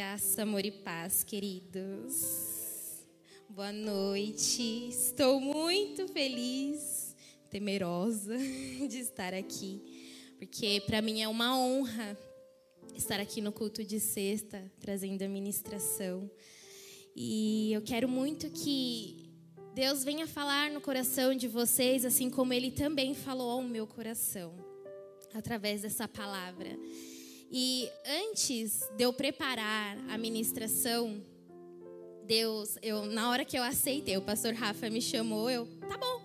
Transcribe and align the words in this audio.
Graça, 0.00 0.44
amor 0.44 0.64
e 0.64 0.70
paz, 0.70 1.22
queridos. 1.22 3.04
Boa 3.50 3.70
noite. 3.70 4.88
Estou 4.88 5.38
muito 5.38 6.08
feliz, 6.08 7.14
temerosa 7.50 8.34
de 8.88 8.98
estar 8.98 9.34
aqui, 9.34 10.32
porque 10.38 10.82
para 10.86 11.02
mim 11.02 11.20
é 11.20 11.28
uma 11.28 11.54
honra 11.54 12.16
estar 12.96 13.20
aqui 13.20 13.42
no 13.42 13.52
culto 13.52 13.84
de 13.84 14.00
sexta, 14.00 14.72
trazendo 14.80 15.20
a 15.20 15.28
ministração. 15.28 16.30
E 17.14 17.70
eu 17.74 17.82
quero 17.82 18.08
muito 18.08 18.48
que 18.48 19.30
Deus 19.74 20.02
venha 20.02 20.26
falar 20.26 20.70
no 20.70 20.80
coração 20.80 21.34
de 21.34 21.46
vocês, 21.46 22.06
assim 22.06 22.30
como 22.30 22.54
Ele 22.54 22.70
também 22.70 23.14
falou 23.14 23.50
ao 23.50 23.62
meu 23.62 23.86
coração, 23.86 24.54
através 25.34 25.82
dessa 25.82 26.08
palavra. 26.08 26.70
E 27.50 27.90
antes 28.06 28.88
de 28.96 29.02
eu 29.02 29.12
preparar 29.12 29.98
a 30.08 30.16
ministração, 30.16 31.20
Deus, 32.24 32.78
eu 32.80 33.06
na 33.06 33.28
hora 33.28 33.44
que 33.44 33.58
eu 33.58 33.62
aceitei, 33.62 34.16
o 34.16 34.22
pastor 34.22 34.54
Rafa 34.54 34.88
me 34.88 35.02
chamou, 35.02 35.50
eu, 35.50 35.66
tá 35.88 35.98
bom. 35.98 36.22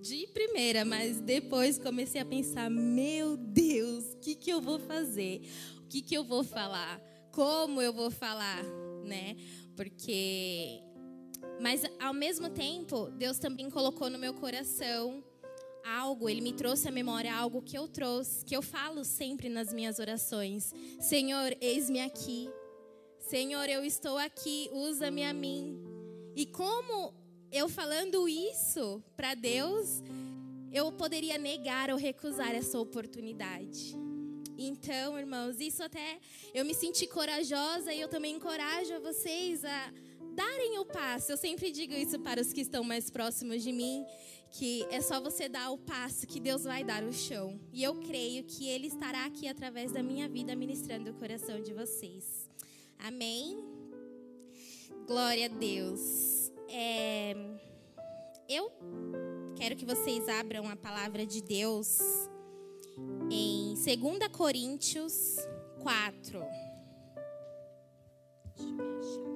De 0.00 0.28
primeira, 0.28 0.84
mas 0.84 1.20
depois 1.20 1.78
comecei 1.78 2.20
a 2.20 2.24
pensar, 2.24 2.70
meu 2.70 3.36
Deus, 3.36 4.12
o 4.12 4.18
que 4.18 4.36
que 4.36 4.50
eu 4.50 4.60
vou 4.60 4.78
fazer? 4.78 5.42
O 5.80 5.88
que 5.88 6.00
que 6.00 6.14
eu 6.14 6.22
vou 6.22 6.44
falar? 6.44 7.00
Como 7.32 7.82
eu 7.82 7.92
vou 7.92 8.10
falar, 8.10 8.62
né? 9.04 9.36
Porque 9.74 10.80
mas 11.60 11.82
ao 12.00 12.12
mesmo 12.12 12.50
tempo, 12.50 13.10
Deus 13.12 13.38
também 13.38 13.70
colocou 13.70 14.10
no 14.10 14.18
meu 14.18 14.34
coração 14.34 15.24
algo, 15.86 16.28
ele 16.28 16.40
me 16.40 16.52
trouxe 16.52 16.88
à 16.88 16.90
memória 16.90 17.34
algo 17.34 17.62
que 17.62 17.78
eu 17.78 17.86
trouxe, 17.86 18.44
que 18.44 18.56
eu 18.56 18.62
falo 18.62 19.04
sempre 19.04 19.48
nas 19.48 19.72
minhas 19.72 19.98
orações. 19.98 20.74
Senhor, 21.00 21.56
eis-me 21.60 22.00
aqui. 22.00 22.50
Senhor, 23.18 23.68
eu 23.68 23.84
estou 23.84 24.18
aqui, 24.18 24.68
usa-me 24.72 25.24
a 25.24 25.32
mim. 25.32 25.80
E 26.34 26.46
como 26.46 27.14
eu 27.50 27.68
falando 27.68 28.28
isso 28.28 29.02
para 29.16 29.34
Deus, 29.34 30.02
eu 30.72 30.92
poderia 30.92 31.38
negar 31.38 31.90
ou 31.90 31.96
recusar 31.96 32.54
essa 32.54 32.78
oportunidade. 32.78 33.96
Então, 34.58 35.18
irmãos, 35.18 35.60
isso 35.60 35.82
até 35.82 36.18
eu 36.54 36.64
me 36.64 36.74
senti 36.74 37.06
corajosa 37.06 37.92
e 37.92 38.00
eu 38.00 38.08
também 38.08 38.36
encorajo 38.36 39.00
vocês 39.00 39.64
a 39.64 39.92
darem 40.34 40.78
o 40.78 40.84
passo. 40.84 41.32
Eu 41.32 41.36
sempre 41.36 41.70
digo 41.70 41.94
isso 41.94 42.18
para 42.20 42.40
os 42.40 42.52
que 42.52 42.60
estão 42.60 42.82
mais 42.84 43.10
próximos 43.10 43.62
de 43.62 43.72
mim, 43.72 44.04
que 44.58 44.86
é 44.90 45.02
só 45.02 45.20
você 45.20 45.50
dar 45.50 45.70
o 45.70 45.76
passo 45.76 46.26
que 46.26 46.40
Deus 46.40 46.64
vai 46.64 46.82
dar 46.82 47.04
o 47.04 47.12
chão. 47.12 47.60
E 47.72 47.82
eu 47.82 47.94
creio 47.96 48.42
que 48.44 48.66
Ele 48.66 48.86
estará 48.86 49.26
aqui 49.26 49.46
através 49.46 49.92
da 49.92 50.02
minha 50.02 50.26
vida 50.28 50.56
ministrando 50.56 51.10
o 51.10 51.14
coração 51.14 51.60
de 51.60 51.74
vocês. 51.74 52.48
Amém? 52.98 53.62
Glória 55.06 55.46
a 55.46 55.48
Deus. 55.48 56.50
É... 56.70 57.34
Eu 58.48 58.72
quero 59.56 59.76
que 59.76 59.84
vocês 59.84 60.26
abram 60.26 60.68
a 60.70 60.76
palavra 60.76 61.26
de 61.26 61.42
Deus 61.42 61.98
em 63.30 63.74
2 63.74 64.28
Coríntios 64.32 65.36
4. 65.82 66.40
Deixa 68.56 68.70
eu 68.70 68.98
achar. 68.98 69.35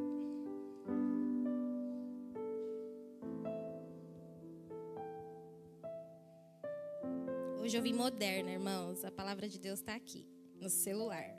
Hoje 7.63 7.77
eu 7.77 7.83
vim 7.83 7.93
moderna, 7.93 8.51
irmãos. 8.51 9.05
A 9.05 9.11
palavra 9.11 9.47
de 9.47 9.59
Deus 9.59 9.81
está 9.81 9.95
aqui, 9.95 10.27
no 10.59 10.71
celular. 10.71 11.37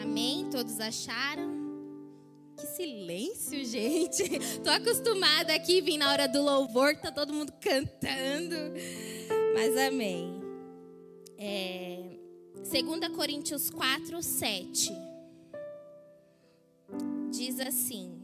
Amém? 0.00 0.50
Todos 0.50 0.78
acharam? 0.78 1.58
Que 2.54 2.66
silêncio, 2.66 3.64
gente. 3.64 4.24
Tô 4.62 4.68
acostumada 4.68 5.54
aqui, 5.54 5.80
vim 5.80 5.96
na 5.96 6.12
hora 6.12 6.28
do 6.28 6.42
louvor, 6.42 6.94
tá 6.96 7.10
todo 7.10 7.32
mundo 7.32 7.52
cantando. 7.58 8.56
Mas 9.54 9.74
amém. 9.78 10.38
É, 11.38 12.18
2 12.56 13.08
Coríntios 13.16 13.70
4, 13.70 14.22
7. 14.22 14.92
Diz 17.30 17.58
assim: 17.58 18.19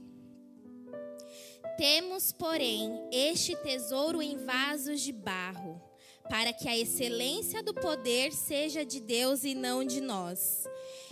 temos, 1.77 2.33
porém, 2.33 3.09
este 3.13 3.55
tesouro 3.57 4.23
em 4.23 4.37
vasos 4.37 5.01
de 5.01 5.13
barro, 5.13 5.81
para 6.29 6.53
que 6.53 6.69
a 6.69 6.77
excelência 6.77 7.63
do 7.63 7.73
poder 7.73 8.33
seja 8.33 8.85
de 8.85 9.01
Deus 9.01 9.45
e 9.45 9.55
não 9.55 9.85
de 9.85 10.01
nós. 10.01 10.65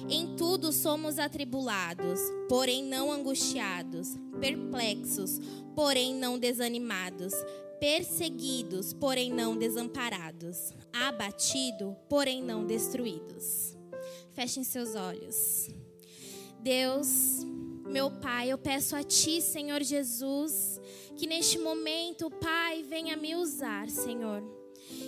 Em 0.08 0.34
tudo 0.36 0.72
somos 0.72 1.18
atribulados, 1.18 2.20
porém 2.48 2.82
não 2.82 3.12
angustiados, 3.12 4.08
perplexos, 4.40 5.38
porém 5.74 6.14
não 6.14 6.38
desanimados, 6.38 7.32
perseguidos, 7.78 8.92
porém 8.92 9.30
não 9.30 9.56
desamparados, 9.56 10.72
abatido, 10.92 11.96
porém 12.08 12.42
não 12.42 12.64
destruídos. 12.66 13.76
Fechem 14.32 14.64
seus 14.64 14.96
olhos. 14.96 15.68
Deus, 16.60 17.46
meu 17.86 18.10
Pai, 18.10 18.50
eu 18.50 18.58
peço 18.58 18.96
a 18.96 19.02
Ti, 19.02 19.40
Senhor 19.40 19.82
Jesus, 19.82 20.80
que 21.16 21.26
neste 21.26 21.58
momento, 21.58 22.30
Pai, 22.30 22.82
venha 22.82 23.16
me 23.16 23.34
usar, 23.34 23.88
Senhor. 23.88 24.42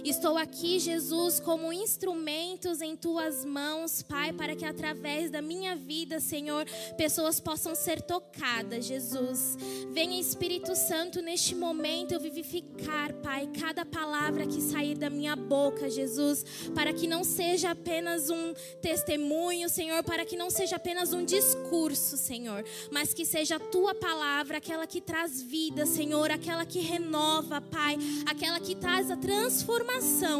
Estou 0.08 0.38
aqui, 0.38 0.78
Jesus, 0.78 1.40
como 1.40 1.72
instrumentos 1.72 2.80
em 2.80 2.94
tuas 2.94 3.44
mãos, 3.44 4.02
Pai, 4.02 4.32
para 4.32 4.54
que 4.54 4.64
através 4.64 5.32
da 5.32 5.42
minha 5.42 5.74
vida, 5.74 6.20
Senhor, 6.20 6.64
pessoas 6.96 7.40
possam 7.40 7.74
ser 7.74 8.00
tocadas, 8.00 8.84
Jesus. 8.84 9.58
Venha 9.90 10.20
Espírito 10.20 10.76
Santo 10.76 11.20
neste 11.20 11.56
momento 11.56 12.12
eu 12.12 12.20
vivificar, 12.20 13.12
Pai, 13.14 13.50
cada 13.60 13.84
palavra 13.84 14.46
que 14.46 14.60
sair 14.60 14.96
da 14.96 15.10
minha 15.10 15.34
boca, 15.34 15.90
Jesus, 15.90 16.44
para 16.72 16.92
que 16.92 17.08
não 17.08 17.24
seja 17.24 17.72
apenas 17.72 18.30
um 18.30 18.54
testemunho, 18.80 19.68
Senhor, 19.68 20.04
para 20.04 20.24
que 20.24 20.36
não 20.36 20.50
seja 20.50 20.76
apenas 20.76 21.12
um 21.12 21.24
discurso, 21.24 22.16
Senhor, 22.16 22.64
mas 22.92 23.12
que 23.12 23.26
seja 23.26 23.56
a 23.56 23.60
tua 23.60 23.92
palavra, 23.92 24.58
aquela 24.58 24.86
que 24.86 25.00
traz 25.00 25.42
vida, 25.42 25.84
Senhor, 25.84 26.30
aquela 26.30 26.64
que 26.64 26.78
renova, 26.78 27.60
Pai, 27.60 27.98
aquela 28.24 28.60
que 28.60 28.76
traz 28.76 29.10
a 29.10 29.16
transformação 29.16 29.95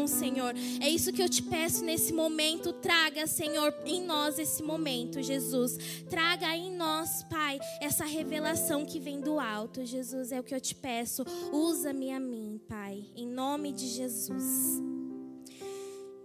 Senhor. 0.07 0.53
É 0.81 0.89
isso 0.89 1.11
que 1.13 1.21
eu 1.21 1.29
te 1.29 1.41
peço 1.41 1.83
nesse 1.83 2.13
momento. 2.13 2.73
Traga, 2.73 3.25
Senhor, 3.27 3.73
em 3.85 4.03
nós 4.03 4.39
esse 4.39 4.63
momento, 4.63 5.21
Jesus. 5.21 5.77
Traga 6.09 6.55
em 6.55 6.71
nós, 6.75 7.23
Pai, 7.23 7.59
essa 7.81 8.05
revelação 8.05 8.85
que 8.85 8.99
vem 8.99 9.21
do 9.21 9.39
alto, 9.39 9.85
Jesus. 9.85 10.31
É 10.31 10.39
o 10.39 10.43
que 10.43 10.55
eu 10.55 10.61
te 10.61 10.75
peço. 10.75 11.23
Usa-me 11.51 12.11
a 12.11 12.19
mim, 12.19 12.59
Pai, 12.67 13.05
em 13.15 13.27
nome 13.27 13.71
de 13.71 13.87
Jesus. 13.87 14.81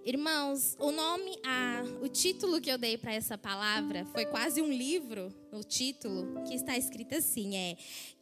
Irmãos, 0.04 0.76
o 0.80 0.90
nome, 0.90 1.38
a, 1.44 1.84
o 2.02 2.08
título 2.08 2.60
que 2.60 2.68
eu 2.68 2.76
dei 2.76 2.98
para 2.98 3.14
essa 3.14 3.38
palavra 3.38 4.04
foi 4.06 4.26
quase 4.26 4.60
um 4.60 4.68
livro, 4.68 5.32
o 5.52 5.62
título, 5.62 6.42
que 6.42 6.54
está 6.54 6.76
escrito 6.76 7.14
assim: 7.14 7.56
é 7.56 7.76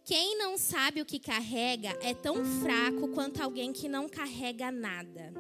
quem 0.05 0.37
não 0.39 0.57
sabe 0.57 1.01
o 1.01 1.07
que 1.07 1.19
carrega 1.19 1.97
é 2.03 2.15
tão 2.15 2.45
fraco 2.61 3.09
quanto 3.09 3.43
alguém 3.43 3.73
que 3.73 3.89
não 3.89 4.09
carrega 4.09 4.71
nada. 4.71 5.33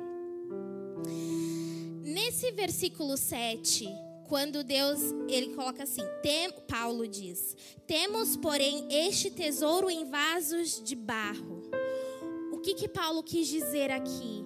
Nesse 2.03 2.51
versículo 2.53 3.17
7, 3.17 3.89
quando 4.29 4.63
Deus, 4.63 5.01
ele 5.29 5.55
coloca 5.55 5.83
assim, 5.83 6.03
tem, 6.23 6.51
Paulo 6.69 7.07
diz: 7.07 7.57
"Temos, 7.87 8.37
porém, 8.37 8.87
este 8.91 9.31
tesouro 9.31 9.91
em 9.91 10.05
vasos 10.09 10.83
de 10.83 10.95
barro". 10.95 11.63
O 12.53 12.59
que 12.59 12.75
que 12.75 12.89
Paulo 12.89 13.23
quis 13.23 13.49
dizer 13.49 13.91
aqui? 13.91 14.41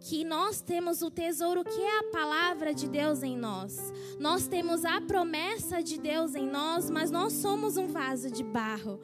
que 0.00 0.24
nós 0.24 0.60
temos 0.62 1.02
o 1.02 1.10
tesouro 1.10 1.62
que 1.62 1.80
é 1.80 1.98
a 1.98 2.04
palavra 2.04 2.72
de 2.72 2.88
Deus 2.88 3.22
em 3.22 3.36
nós. 3.36 3.92
Nós 4.18 4.46
temos 4.46 4.84
a 4.84 5.00
promessa 5.00 5.82
de 5.82 5.98
Deus 5.98 6.34
em 6.34 6.46
nós, 6.46 6.88
mas 6.88 7.10
nós 7.10 7.34
somos 7.34 7.76
um 7.76 7.86
vaso 7.86 8.30
de 8.30 8.42
barro. 8.42 9.00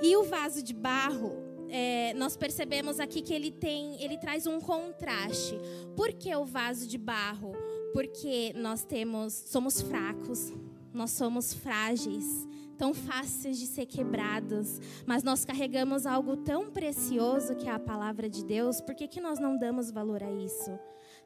E 0.00 0.14
o 0.16 0.24
vaso 0.24 0.62
de 0.62 0.74
barro, 0.74 1.32
é, 1.68 2.12
nós 2.14 2.36
percebemos 2.36 3.00
aqui 3.00 3.22
que 3.22 3.32
ele 3.32 3.50
tem, 3.50 4.02
ele 4.02 4.18
traz 4.18 4.46
um 4.46 4.60
contraste. 4.60 5.58
Por 5.96 6.12
que 6.12 6.34
o 6.34 6.44
vaso 6.44 6.86
de 6.86 6.98
barro? 6.98 7.52
Porque 7.92 8.52
nós 8.54 8.84
temos, 8.84 9.32
somos 9.32 9.80
fracos, 9.80 10.52
nós 10.92 11.12
somos 11.12 11.54
frágeis, 11.54 12.46
tão 12.76 12.92
fáceis 12.92 13.58
de 13.58 13.66
ser 13.66 13.86
quebrados, 13.86 14.80
mas 15.06 15.22
nós 15.22 15.44
carregamos 15.44 16.04
algo 16.06 16.36
tão 16.36 16.70
precioso 16.70 17.56
que 17.56 17.68
é 17.68 17.72
a 17.72 17.78
palavra 17.78 18.28
de 18.28 18.44
Deus. 18.44 18.80
Por 18.80 18.94
que, 18.94 19.08
que 19.08 19.20
nós 19.20 19.38
não 19.38 19.56
damos 19.56 19.90
valor 19.90 20.22
a 20.22 20.30
isso? 20.30 20.78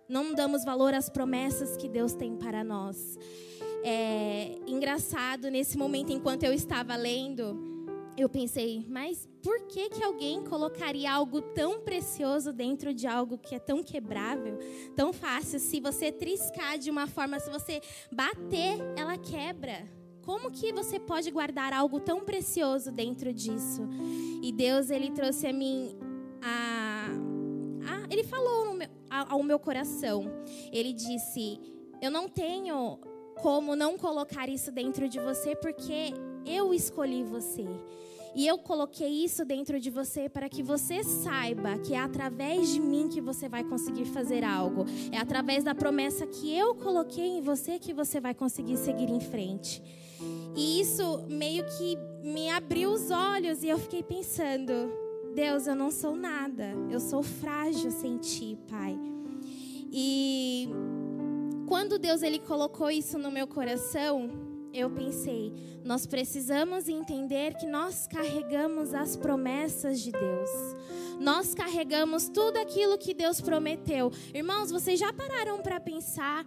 Não 0.09 0.33
damos 0.33 0.65
valor 0.65 0.95
às 0.95 1.09
promessas 1.09 1.77
que 1.77 1.89
Deus 1.89 2.15
tem 2.15 2.37
para 2.37 2.63
nós. 2.63 3.19
É 3.83 4.59
engraçado 4.67 5.51
nesse 5.51 5.77
momento, 5.77 6.13
enquanto 6.13 6.45
eu 6.45 6.53
estava 6.53 6.95
lendo 6.97 7.70
eu 8.21 8.29
pensei, 8.29 8.85
mas 8.89 9.27
por 9.43 9.63
que 9.67 9.89
que 9.89 10.03
alguém 10.03 10.45
colocaria 10.45 11.11
algo 11.11 11.41
tão 11.41 11.81
precioso 11.81 12.53
dentro 12.53 12.93
de 12.93 13.07
algo 13.07 13.39
que 13.39 13.55
é 13.55 13.59
tão 13.59 13.83
quebrável, 13.83 14.59
tão 14.95 15.13
fácil? 15.13 15.59
Se 15.59 15.81
você 15.81 16.13
triscar 16.13 16.79
de 16.79 16.91
uma 16.91 17.07
forma, 17.07 17.41
se 17.41 17.51
você 17.51 17.81
bater, 18.13 18.79
ela 18.97 19.17
quebra. 19.17 19.89
Como 20.23 20.51
que 20.51 20.71
você 20.71 21.01
pode 21.01 21.31
guardar 21.31 21.73
algo 21.73 21.99
tão 21.99 22.21
precioso 22.21 22.93
dentro 22.93 23.33
disso? 23.33 23.89
E 24.43 24.53
Deus 24.53 24.91
ele 24.91 25.11
trouxe 25.11 25.47
a 25.47 25.53
mim 25.53 25.97
a, 26.43 27.07
a 27.87 28.07
ele 28.13 28.23
falou 28.25 28.75
meu, 28.75 28.89
ao 29.09 29.43
meu 29.43 29.59
coração. 29.59 30.25
Ele 30.71 30.93
disse: 30.93 31.59
"Eu 32.03 32.11
não 32.11 32.29
tenho 32.29 32.99
como 33.41 33.75
não 33.75 33.97
colocar 33.97 34.49
isso 34.49 34.71
dentro 34.71 35.09
de 35.09 35.19
você 35.19 35.57
porque 35.57 36.13
eu 36.45 36.73
escolhi 36.73 37.23
você. 37.23 37.67
E 38.35 38.47
eu 38.47 38.59
coloquei 38.59 39.25
isso 39.25 39.45
dentro 39.45 39.81
de 39.81 39.91
você 39.91 40.29
para 40.29 40.49
que 40.49 40.63
você 40.63 41.03
saiba 41.03 41.79
que 41.79 41.95
é 41.95 41.99
através 41.99 42.73
de 42.73 42.81
mim 42.81 43.09
que 43.09 43.21
você 43.21 43.49
vai 43.49 43.65
conseguir 43.65 44.05
fazer 44.05 44.45
algo. 44.45 44.85
É 45.11 45.19
através 45.19 45.65
da 45.65 45.75
promessa 45.75 46.27
que 46.27 46.57
eu 46.57 46.75
coloquei 46.75 47.39
em 47.39 47.41
você 47.41 47.79
que 47.79 47.93
você 47.93 48.21
vai 48.21 48.35
conseguir 48.35 48.77
seguir 48.77 49.11
em 49.11 49.21
frente. 49.21 49.83
E 50.55 50.81
isso 50.81 51.25
meio 51.29 51.65
que 51.77 51.97
me 52.23 52.51
abriu 52.51 52.93
os 52.93 53.11
olhos 53.11 53.63
e 53.63 53.69
eu 53.69 53.79
fiquei 53.79 54.03
pensando: 54.03 54.73
Deus, 55.35 55.67
eu 55.67 55.75
não 55.75 55.91
sou 55.91 56.15
nada. 56.15 56.73
Eu 56.91 57.01
sou 57.01 57.23
frágil 57.23 57.91
sem 57.91 58.19
ti, 58.19 58.59
Pai. 58.69 58.99
E 59.93 60.69
quando 61.67 61.99
Deus 61.99 62.23
ele 62.23 62.39
colocou 62.39 62.91
isso 62.91 63.19
no 63.19 63.31
meu 63.31 63.47
coração, 63.47 64.50
eu 64.73 64.91
pensei, 64.91 65.53
nós 65.85 66.07
precisamos 66.07 66.89
entender 66.89 67.55
que 67.55 67.67
nós 67.67 68.07
carregamos 68.07 68.95
as 68.95 69.17
promessas 69.17 70.01
de 70.01 70.13
Deus. 70.13 70.51
Nós 71.21 71.55
carregamos 71.55 72.29
tudo 72.29 72.57
aquilo 72.59 72.99
que 72.99 73.13
Deus 73.13 73.41
prometeu. 73.41 74.11
Irmãos, 74.35 74.71
vocês 74.71 74.99
já 74.99 75.13
pararam 75.13 75.59
para 75.61 75.81
pensar 75.81 76.45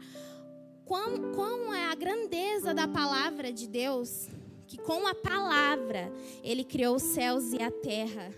quão, 0.86 1.34
quão 1.34 1.74
é 1.74 1.86
a 1.86 1.96
grandeza 1.96 2.74
da 2.74 2.88
palavra 2.88 3.52
de 3.52 3.68
Deus? 3.68 4.28
Que 4.68 4.78
com 4.78 5.08
a 5.08 5.16
palavra 5.16 6.12
ele 6.44 6.64
criou 6.64 6.96
os 6.96 7.04
céus 7.04 7.54
e 7.54 7.62
a 7.62 7.72
terra. 7.72 8.34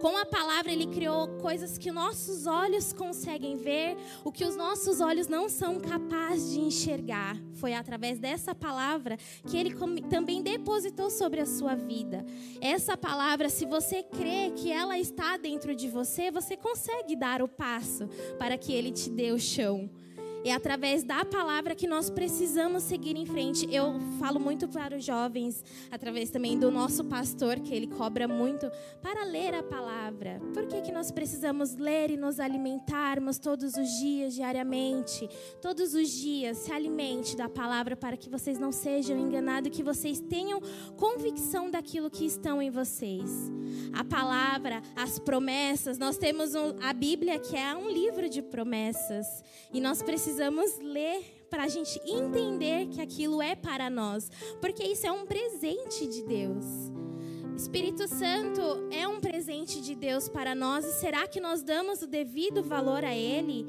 Com 0.00 0.16
a 0.16 0.24
palavra, 0.24 0.72
Ele 0.72 0.86
criou 0.86 1.28
coisas 1.38 1.76
que 1.76 1.90
nossos 1.90 2.46
olhos 2.46 2.92
conseguem 2.92 3.56
ver, 3.56 3.96
o 4.24 4.32
que 4.32 4.44
os 4.44 4.56
nossos 4.56 5.00
olhos 5.00 5.28
não 5.28 5.48
são 5.48 5.78
capazes 5.78 6.52
de 6.52 6.60
enxergar. 6.60 7.36
Foi 7.54 7.74
através 7.74 8.18
dessa 8.18 8.54
palavra 8.54 9.18
que 9.46 9.56
Ele 9.56 9.74
também 10.08 10.42
depositou 10.42 11.10
sobre 11.10 11.40
a 11.40 11.46
sua 11.46 11.74
vida. 11.74 12.24
Essa 12.60 12.96
palavra, 12.96 13.48
se 13.48 13.66
você 13.66 14.02
crê 14.02 14.50
que 14.56 14.70
ela 14.70 14.98
está 14.98 15.36
dentro 15.36 15.74
de 15.74 15.88
você, 15.88 16.30
você 16.30 16.56
consegue 16.56 17.16
dar 17.16 17.42
o 17.42 17.48
passo 17.48 18.08
para 18.38 18.56
que 18.56 18.72
Ele 18.72 18.90
te 18.90 19.10
dê 19.10 19.32
o 19.32 19.38
chão. 19.38 19.90
É 20.42 20.54
através 20.54 21.04
da 21.04 21.22
palavra 21.22 21.74
que 21.74 21.86
nós 21.86 22.08
precisamos 22.08 22.82
seguir 22.82 23.14
em 23.14 23.26
frente. 23.26 23.68
Eu 23.70 24.00
falo 24.18 24.40
muito 24.40 24.66
para 24.66 24.96
os 24.96 25.04
jovens, 25.04 25.62
através 25.90 26.30
também 26.30 26.58
do 26.58 26.70
nosso 26.70 27.04
pastor, 27.04 27.60
que 27.60 27.74
ele 27.74 27.86
cobra 27.86 28.26
muito, 28.26 28.70
para 29.02 29.22
ler 29.24 29.54
a 29.54 29.62
palavra. 29.62 30.40
Por 30.54 30.66
que, 30.66 30.80
que 30.80 30.92
nós 30.92 31.10
precisamos 31.10 31.76
ler 31.76 32.10
e 32.10 32.16
nos 32.16 32.40
alimentarmos 32.40 33.38
todos 33.38 33.74
os 33.74 33.86
dias, 33.98 34.34
diariamente? 34.34 35.28
Todos 35.60 35.92
os 35.92 36.08
dias, 36.08 36.56
se 36.56 36.72
alimente 36.72 37.36
da 37.36 37.48
palavra 37.48 37.94
para 37.94 38.16
que 38.16 38.30
vocês 38.30 38.58
não 38.58 38.72
sejam 38.72 39.18
enganados, 39.18 39.70
que 39.70 39.82
vocês 39.82 40.20
tenham 40.20 40.58
convicção 40.96 41.70
daquilo 41.70 42.10
que 42.10 42.24
estão 42.24 42.62
em 42.62 42.70
vocês. 42.70 43.52
A 43.92 44.02
palavra, 44.02 44.80
as 44.96 45.18
promessas, 45.18 45.98
nós 45.98 46.16
temos 46.16 46.54
a 46.80 46.92
Bíblia, 46.94 47.38
que 47.38 47.54
é 47.54 47.76
um 47.76 47.90
livro 47.90 48.26
de 48.26 48.40
promessas. 48.40 49.44
E 49.72 49.80
nós 49.80 50.02
precisamos 50.02 50.29
precisamos 50.30 50.78
ler 50.78 51.44
para 51.50 51.64
a 51.64 51.68
gente 51.68 52.00
entender 52.06 52.86
que 52.86 53.00
aquilo 53.00 53.42
é 53.42 53.56
para 53.56 53.90
nós, 53.90 54.30
porque 54.60 54.84
isso 54.84 55.04
é 55.04 55.10
um 55.10 55.26
presente 55.26 56.06
de 56.06 56.22
Deus. 56.22 56.64
Espírito 57.56 58.06
Santo 58.06 58.62
é 58.92 59.08
um 59.08 59.18
presente 59.18 59.80
de 59.80 59.96
Deus 59.96 60.28
para 60.28 60.54
nós 60.54 60.84
e 60.84 60.92
será 61.00 61.26
que 61.26 61.40
nós 61.40 61.64
damos 61.64 62.00
o 62.02 62.06
devido 62.06 62.62
valor 62.62 63.04
a 63.04 63.12
Ele? 63.12 63.66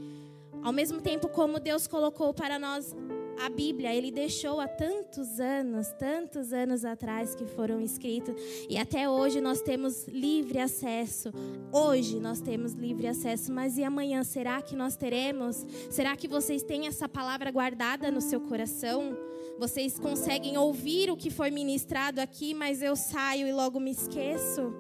Ao 0.62 0.72
mesmo 0.72 1.02
tempo 1.02 1.28
como 1.30 1.60
Deus 1.60 1.88
colocou 1.88 2.32
para 2.32 2.60
nós 2.60 2.96
a 3.40 3.50
Bíblia, 3.50 3.94
ele 3.94 4.12
deixou 4.12 4.60
há 4.60 4.68
tantos 4.68 5.40
anos, 5.40 5.88
tantos 6.00 6.54
anos 6.54 6.86
atrás 6.86 7.34
que 7.36 7.46
foram 7.46 7.82
escritos, 7.82 8.36
e 8.70 8.78
até 8.78 9.10
hoje 9.10 9.42
nós 9.42 9.62
temos 9.62 10.08
livre 10.08 10.60
acesso. 10.60 11.32
Hoje 11.72 12.20
nós 12.20 12.40
temos 12.40 12.74
livre 12.74 13.08
acesso, 13.08 13.52
mas 13.52 13.78
e 13.78 13.84
amanhã 13.84 14.24
será 14.24 14.62
que 14.62 14.76
nós 14.76 14.96
teremos? 14.96 15.66
Será 15.90 16.16
que 16.16 16.28
vocês 16.28 16.64
têm 16.64 16.88
essa 16.88 17.08
palavra 17.10 17.52
guardada 17.52 18.12
no 18.12 18.22
seu 18.22 18.42
coração? 18.42 19.18
Vocês 19.58 20.00
conseguem 20.00 20.58
ouvir 20.58 21.12
o 21.12 21.18
que 21.18 21.30
foi 21.30 21.52
ministrado 21.52 22.20
aqui, 22.20 22.54
mas 22.54 22.82
eu 22.82 22.96
saio 22.96 23.48
e 23.48 23.54
logo 23.54 23.80
me 23.80 23.92
esqueço? 23.92 24.74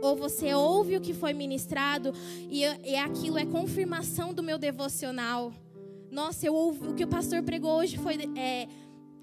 Ou 0.00 0.16
você 0.16 0.54
ouve 0.54 0.96
o 0.96 1.00
que 1.00 1.12
foi 1.12 1.32
ministrado 1.32 2.12
e, 2.50 2.62
e 2.62 2.96
aquilo 2.96 3.38
é 3.38 3.44
confirmação 3.44 4.32
do 4.32 4.42
meu 4.42 4.56
devocional? 4.56 5.52
Nossa, 6.10 6.46
eu 6.46 6.54
ouvi, 6.54 6.88
o 6.88 6.94
que 6.94 7.04
o 7.04 7.08
pastor 7.08 7.42
pregou 7.42 7.78
hoje 7.78 7.98
foi 7.98 8.16
é, 8.36 8.66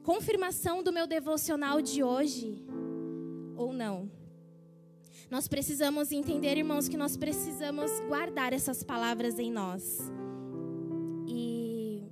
confirmação 0.04 0.84
do 0.84 0.94
meu 0.94 1.08
devocional 1.08 1.82
de 1.82 2.04
hoje. 2.04 2.64
Ou 3.56 3.74
não? 3.74 4.10
Nós 5.30 5.48
precisamos 5.48 6.12
entender, 6.12 6.58
irmãos, 6.58 6.88
que 6.88 6.98
nós 6.98 7.18
precisamos 7.18 7.92
guardar 8.08 8.54
essas 8.54 8.84
palavras 8.84 9.40
em 9.40 9.52
nós. 9.52 10.12
E 11.28 12.04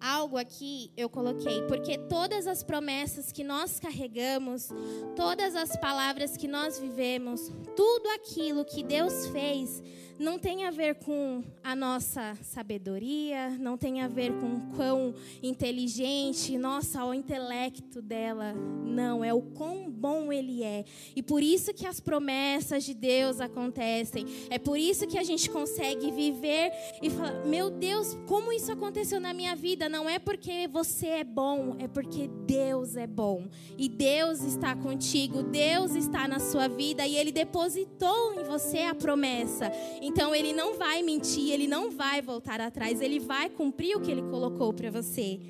algo 0.00 0.38
aqui 0.38 0.90
eu 0.96 1.10
coloquei, 1.10 1.62
porque 1.62 1.98
todas 1.98 2.46
as 2.46 2.62
promessas 2.62 3.30
que 3.30 3.44
nós 3.44 3.78
carregamos, 3.78 4.70
todas 5.14 5.54
as 5.54 5.76
palavras 5.76 6.36
que 6.36 6.48
nós 6.48 6.78
vivemos, 6.78 7.52
tudo 7.76 8.08
aquilo 8.14 8.64
que 8.64 8.82
Deus 8.82 9.26
fez, 9.26 9.82
não 10.18 10.38
tem 10.38 10.64
a 10.64 10.70
ver 10.70 10.96
com 10.96 11.42
a 11.62 11.74
nossa 11.76 12.36
sabedoria, 12.42 13.50
não 13.58 13.76
tem 13.76 14.00
a 14.00 14.08
ver 14.08 14.32
com 14.32 14.72
quão 14.74 15.14
inteligente, 15.42 16.56
nossa, 16.56 17.04
o 17.04 17.12
intelecto 17.12 18.00
dela. 18.00 18.54
Não, 18.84 19.22
é 19.22 19.32
o 19.34 19.42
quão 19.42 19.90
bom 19.90 20.32
ele 20.32 20.62
é. 20.62 20.84
E 21.14 21.22
por 21.22 21.42
isso 21.42 21.74
que 21.74 21.86
as 21.86 22.00
promessas 22.00 22.84
de 22.84 22.94
Deus 22.94 23.40
acontecem. 23.40 24.24
É 24.48 24.58
por 24.58 24.78
isso 24.78 25.06
que 25.06 25.18
a 25.18 25.22
gente 25.22 25.50
consegue 25.50 26.10
viver 26.10 26.72
e 27.02 27.10
falar: 27.10 27.44
"Meu 27.44 27.70
Deus, 27.70 28.16
como 28.26 28.52
isso 28.52 28.72
aconteceu 28.72 29.20
na 29.20 29.34
minha 29.34 29.54
vida?" 29.54 29.88
Não 29.88 30.08
é 30.08 30.18
porque 30.18 30.68
você 30.68 31.08
é 31.08 31.24
bom, 31.24 31.76
é 31.78 31.86
porque 31.86 32.28
Deus 32.46 32.96
é 32.96 33.06
bom. 33.06 33.46
E 33.76 33.88
Deus 33.88 34.40
está 34.42 34.74
contigo, 34.74 35.42
Deus 35.42 35.94
está 35.94 36.26
na 36.26 36.38
sua 36.38 36.68
vida 36.68 37.06
e 37.06 37.16
ele 37.16 37.32
depositou 37.32 38.34
em 38.40 38.44
você 38.44 38.80
a 38.80 38.94
promessa. 38.94 39.70
Então 40.06 40.32
ele 40.32 40.52
não 40.52 40.78
vai 40.78 41.02
mentir, 41.02 41.50
ele 41.50 41.66
não 41.66 41.90
vai 41.90 42.22
voltar 42.22 42.60
atrás, 42.60 43.00
ele 43.00 43.18
vai 43.18 43.50
cumprir 43.50 43.96
o 43.96 44.00
que 44.00 44.08
ele 44.08 44.22
colocou 44.22 44.72
para 44.72 44.88
você. 44.88 45.40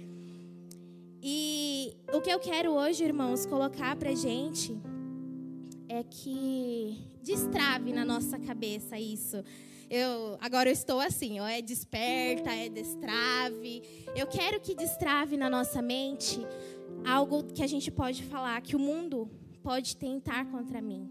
E 1.23 1.95
o 2.11 2.23
que 2.23 2.31
eu 2.31 2.39
quero 2.39 2.71
hoje, 2.73 3.05
irmãos, 3.05 3.45
colocar 3.45 3.95
pra 3.97 4.15
gente 4.15 4.75
é 5.91 6.03
que 6.03 6.97
destrave 7.23 7.93
na 7.93 8.03
nossa 8.03 8.39
cabeça 8.39 8.99
isso. 8.99 9.45
Eu 9.91 10.39
agora 10.41 10.71
eu 10.71 10.73
estou 10.73 11.01
assim, 11.01 11.39
ó, 11.39 11.47
é 11.47 11.61
desperta, 11.61 12.51
é 12.51 12.71
destrave. 12.71 13.83
Eu 14.17 14.27
quero 14.27 14.59
que 14.59 14.75
destrave 14.75 15.37
na 15.37 15.51
nossa 15.51 15.83
mente 15.83 16.41
algo 17.05 17.45
que 17.53 17.63
a 17.63 17.67
gente 17.67 17.91
pode 17.91 18.23
falar 18.23 18.59
que 18.63 18.75
o 18.75 18.79
mundo 18.79 19.31
pode 19.63 19.99
tentar 19.99 20.47
contra 20.47 20.81
mim. 20.81 21.11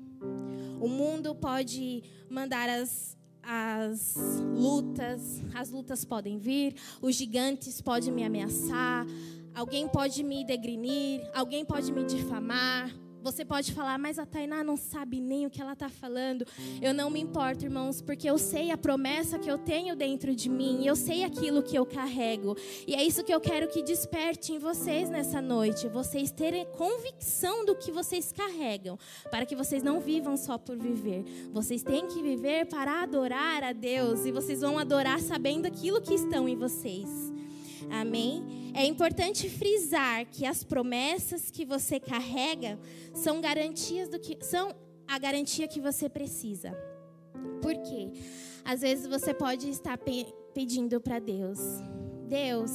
O 0.82 0.88
mundo 0.88 1.36
pode 1.36 2.04
mandar 2.28 2.68
as 2.70 3.16
as 3.48 4.16
lutas, 4.56 5.42
as 5.54 5.70
lutas 5.70 6.04
podem 6.04 6.38
vir, 6.38 6.76
os 7.02 7.16
gigantes 7.16 7.82
podem 7.82 8.12
me 8.12 8.24
ameaçar, 8.24 9.06
alguém 9.54 9.88
pode 9.88 10.24
me 10.24 10.44
degrinir, 10.44 11.22
alguém 11.34 11.64
pode 11.64 11.92
me 11.92 12.04
difamar, 12.04 12.92
você 13.26 13.44
pode 13.44 13.74
falar, 13.74 13.98
mas 13.98 14.20
a 14.20 14.26
Tainá 14.26 14.64
não 14.64 14.78
sabe 14.78 15.20
nem 15.20 15.48
o 15.48 15.50
que 15.50 15.60
ela 15.60 15.74
está 15.74 15.90
falando. 15.90 16.46
Eu 16.80 16.94
não 16.94 17.10
me 17.10 17.20
importo, 17.20 17.66
irmãos, 17.66 18.00
porque 18.00 18.30
eu 18.30 18.38
sei 18.38 18.70
a 18.70 18.78
promessa 18.78 19.40
que 19.40 19.50
eu 19.50 19.58
tenho 19.58 19.96
dentro 19.96 20.36
de 20.36 20.48
mim, 20.48 20.86
eu 20.86 20.96
sei 20.96 21.24
aquilo 21.24 21.64
que 21.64 21.76
eu 21.76 21.88
carrego. 21.88 22.56
E 22.86 22.94
é 22.94 23.04
isso 23.04 23.24
que 23.24 23.34
eu 23.34 23.42
quero 23.42 23.68
que 23.68 23.82
desperte 23.82 24.54
em 24.54 24.60
vocês 24.60 25.10
nessa 25.10 25.42
noite. 25.42 25.88
Vocês 25.88 26.30
terem 26.30 26.68
convicção 26.78 27.66
do 27.66 27.76
que 27.76 27.92
vocês 27.92 28.32
carregam, 28.32 28.96
para 29.32 29.44
que 29.44 29.56
vocês 29.56 29.82
não 29.82 30.00
vivam 30.00 30.38
só 30.38 30.60
por 30.60 30.78
viver. 30.78 31.26
Vocês 31.52 31.82
têm 31.82 32.06
que 32.06 32.22
viver 32.22 32.68
para 32.68 33.02
adorar 33.02 33.64
a 33.64 33.74
Deus, 33.74 34.28
e 34.28 34.32
vocês 34.32 34.62
vão 34.62 34.78
adorar 34.78 35.20
sabendo 35.20 35.66
aquilo 35.66 36.00
que 36.00 36.14
estão 36.14 36.48
em 36.48 36.56
vocês. 36.56 37.10
Amém? 37.90 38.65
É 38.78 38.86
importante 38.86 39.50
frisar 39.50 40.26
que 40.26 40.46
as 40.46 40.62
promessas 40.62 41.50
que 41.50 41.64
você 41.64 41.98
carrega 41.98 42.78
são 43.14 43.40
garantias 43.40 44.10
do 44.10 44.20
que 44.20 44.38
são 44.44 44.76
a 45.08 45.18
garantia 45.18 45.66
que 45.66 45.80
você 45.80 46.10
precisa. 46.10 46.78
Por 47.62 47.74
quê? 47.74 48.12
Às 48.66 48.82
vezes 48.82 49.08
você 49.08 49.34
pode 49.34 49.70
estar 49.70 49.98
pe 49.98 50.26
pedindo 50.54 51.00
para 51.00 51.20
Deus: 51.20 51.58
Deus, 52.28 52.72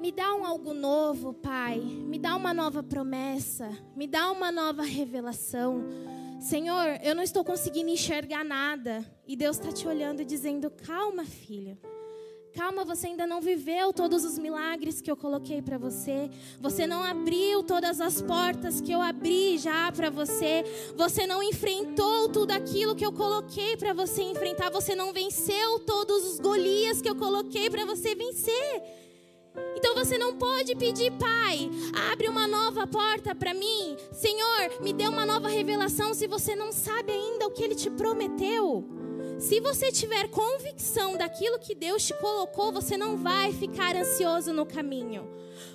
me 0.00 0.10
dá 0.10 0.34
um 0.34 0.44
algo 0.44 0.74
novo, 0.74 1.32
Pai. 1.32 1.78
Me 1.78 2.18
dá 2.18 2.34
uma 2.34 2.52
nova 2.52 2.82
promessa. 2.82 3.70
Me 3.94 4.08
dá 4.08 4.32
uma 4.32 4.50
nova 4.50 4.82
revelação. 4.82 5.86
Senhor, 6.40 6.98
eu 7.04 7.14
não 7.14 7.22
estou 7.22 7.44
conseguindo 7.44 7.88
enxergar 7.88 8.44
nada. 8.44 9.06
E 9.28 9.36
Deus 9.36 9.58
está 9.58 9.70
te 9.70 9.86
olhando 9.86 10.24
dizendo: 10.24 10.68
Calma, 10.72 11.24
filha. 11.24 11.78
Calma, 12.54 12.84
você 12.84 13.06
ainda 13.06 13.26
não 13.26 13.40
viveu 13.40 13.94
todos 13.94 14.26
os 14.26 14.38
milagres 14.38 15.00
que 15.00 15.10
eu 15.10 15.16
coloquei 15.16 15.62
para 15.62 15.78
você. 15.78 16.28
Você 16.60 16.86
não 16.86 17.02
abriu 17.02 17.62
todas 17.62 17.98
as 17.98 18.20
portas 18.20 18.78
que 18.78 18.92
eu 18.92 19.00
abri 19.00 19.56
já 19.56 19.90
para 19.90 20.10
você. 20.10 20.62
Você 20.94 21.26
não 21.26 21.42
enfrentou 21.42 22.28
tudo 22.28 22.50
aquilo 22.50 22.94
que 22.94 23.06
eu 23.06 23.12
coloquei 23.12 23.74
para 23.78 23.94
você 23.94 24.22
enfrentar. 24.22 24.70
Você 24.70 24.94
não 24.94 25.14
venceu 25.14 25.78
todos 25.80 26.26
os 26.26 26.40
Golias 26.40 27.00
que 27.00 27.08
eu 27.08 27.16
coloquei 27.16 27.70
para 27.70 27.86
você 27.86 28.14
vencer. 28.14 28.82
Então 29.74 29.94
você 29.94 30.18
não 30.18 30.36
pode 30.36 30.74
pedir, 30.76 31.10
Pai, 31.12 31.70
abre 32.12 32.28
uma 32.28 32.46
nova 32.46 32.86
porta 32.86 33.34
para 33.34 33.54
mim. 33.54 33.96
Senhor, 34.12 34.82
me 34.82 34.92
dê 34.92 35.08
uma 35.08 35.24
nova 35.24 35.48
revelação 35.48 36.12
se 36.12 36.26
você 36.26 36.54
não 36.54 36.70
sabe 36.70 37.12
ainda 37.12 37.46
o 37.46 37.50
que 37.50 37.64
ele 37.64 37.74
te 37.74 37.90
prometeu. 37.90 38.84
Se 39.42 39.58
você 39.58 39.90
tiver 39.90 40.28
convicção 40.28 41.16
daquilo 41.16 41.58
que 41.58 41.74
Deus 41.74 42.06
te 42.06 42.14
colocou, 42.14 42.70
você 42.70 42.96
não 42.96 43.16
vai 43.16 43.52
ficar 43.52 43.96
ansioso 43.96 44.52
no 44.52 44.64
caminho. 44.64 45.28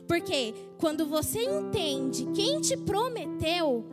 Porque 0.07 0.53
quando 0.77 1.05
você 1.05 1.43
entende 1.43 2.25
quem 2.33 2.61
te 2.61 2.77
prometeu, 2.77 3.85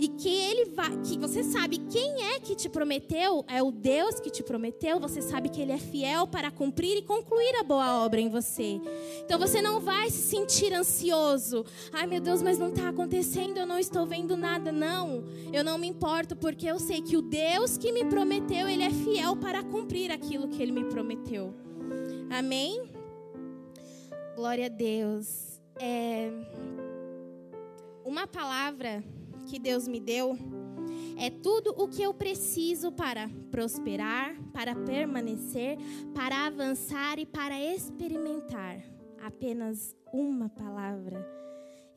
e 0.00 0.08
que 0.08 0.30
ele 0.30 0.64
vai, 0.70 0.96
que 1.02 1.18
você 1.18 1.44
sabe 1.44 1.76
quem 1.90 2.24
é 2.32 2.40
que 2.40 2.54
te 2.56 2.70
prometeu, 2.70 3.44
é 3.46 3.62
o 3.62 3.70
Deus 3.70 4.18
que 4.18 4.30
te 4.30 4.42
prometeu, 4.42 4.98
você 4.98 5.20
sabe 5.20 5.50
que 5.50 5.60
ele 5.60 5.72
é 5.72 5.78
fiel 5.78 6.26
para 6.26 6.50
cumprir 6.50 6.96
e 6.96 7.02
concluir 7.02 7.54
a 7.56 7.62
boa 7.62 8.02
obra 8.02 8.18
em 8.18 8.30
você. 8.30 8.80
Então 9.22 9.38
você 9.38 9.60
não 9.60 9.78
vai 9.78 10.08
se 10.08 10.22
sentir 10.22 10.72
ansioso. 10.72 11.66
Ai 11.92 12.06
meu 12.06 12.18
Deus, 12.18 12.40
mas 12.40 12.58
não 12.58 12.70
está 12.70 12.88
acontecendo, 12.88 13.58
eu 13.58 13.66
não 13.66 13.78
estou 13.78 14.06
vendo 14.06 14.38
nada. 14.38 14.72
Não, 14.72 15.22
eu 15.52 15.62
não 15.62 15.76
me 15.76 15.86
importo 15.86 16.34
porque 16.34 16.66
eu 16.66 16.78
sei 16.78 17.02
que 17.02 17.18
o 17.18 17.20
Deus 17.20 17.76
que 17.76 17.92
me 17.92 18.06
prometeu, 18.06 18.66
ele 18.70 18.84
é 18.84 18.90
fiel 18.90 19.36
para 19.36 19.62
cumprir 19.62 20.10
aquilo 20.10 20.48
que 20.48 20.62
ele 20.62 20.72
me 20.72 20.84
prometeu. 20.84 21.52
Amém? 22.30 22.90
Glória 24.34 24.64
a 24.64 24.70
Deus. 24.70 25.60
É... 25.78 26.30
Uma 28.02 28.26
palavra 28.26 29.04
que 29.46 29.58
Deus 29.58 29.86
me 29.86 30.00
deu 30.00 30.38
é 31.18 31.28
tudo 31.28 31.74
o 31.76 31.86
que 31.86 32.02
eu 32.02 32.14
preciso 32.14 32.90
para 32.90 33.28
prosperar, 33.50 34.34
para 34.52 34.74
permanecer, 34.74 35.76
para 36.14 36.46
avançar 36.46 37.18
e 37.18 37.26
para 37.26 37.60
experimentar. 37.60 38.82
Apenas 39.22 39.94
uma 40.12 40.48
palavra 40.48 41.39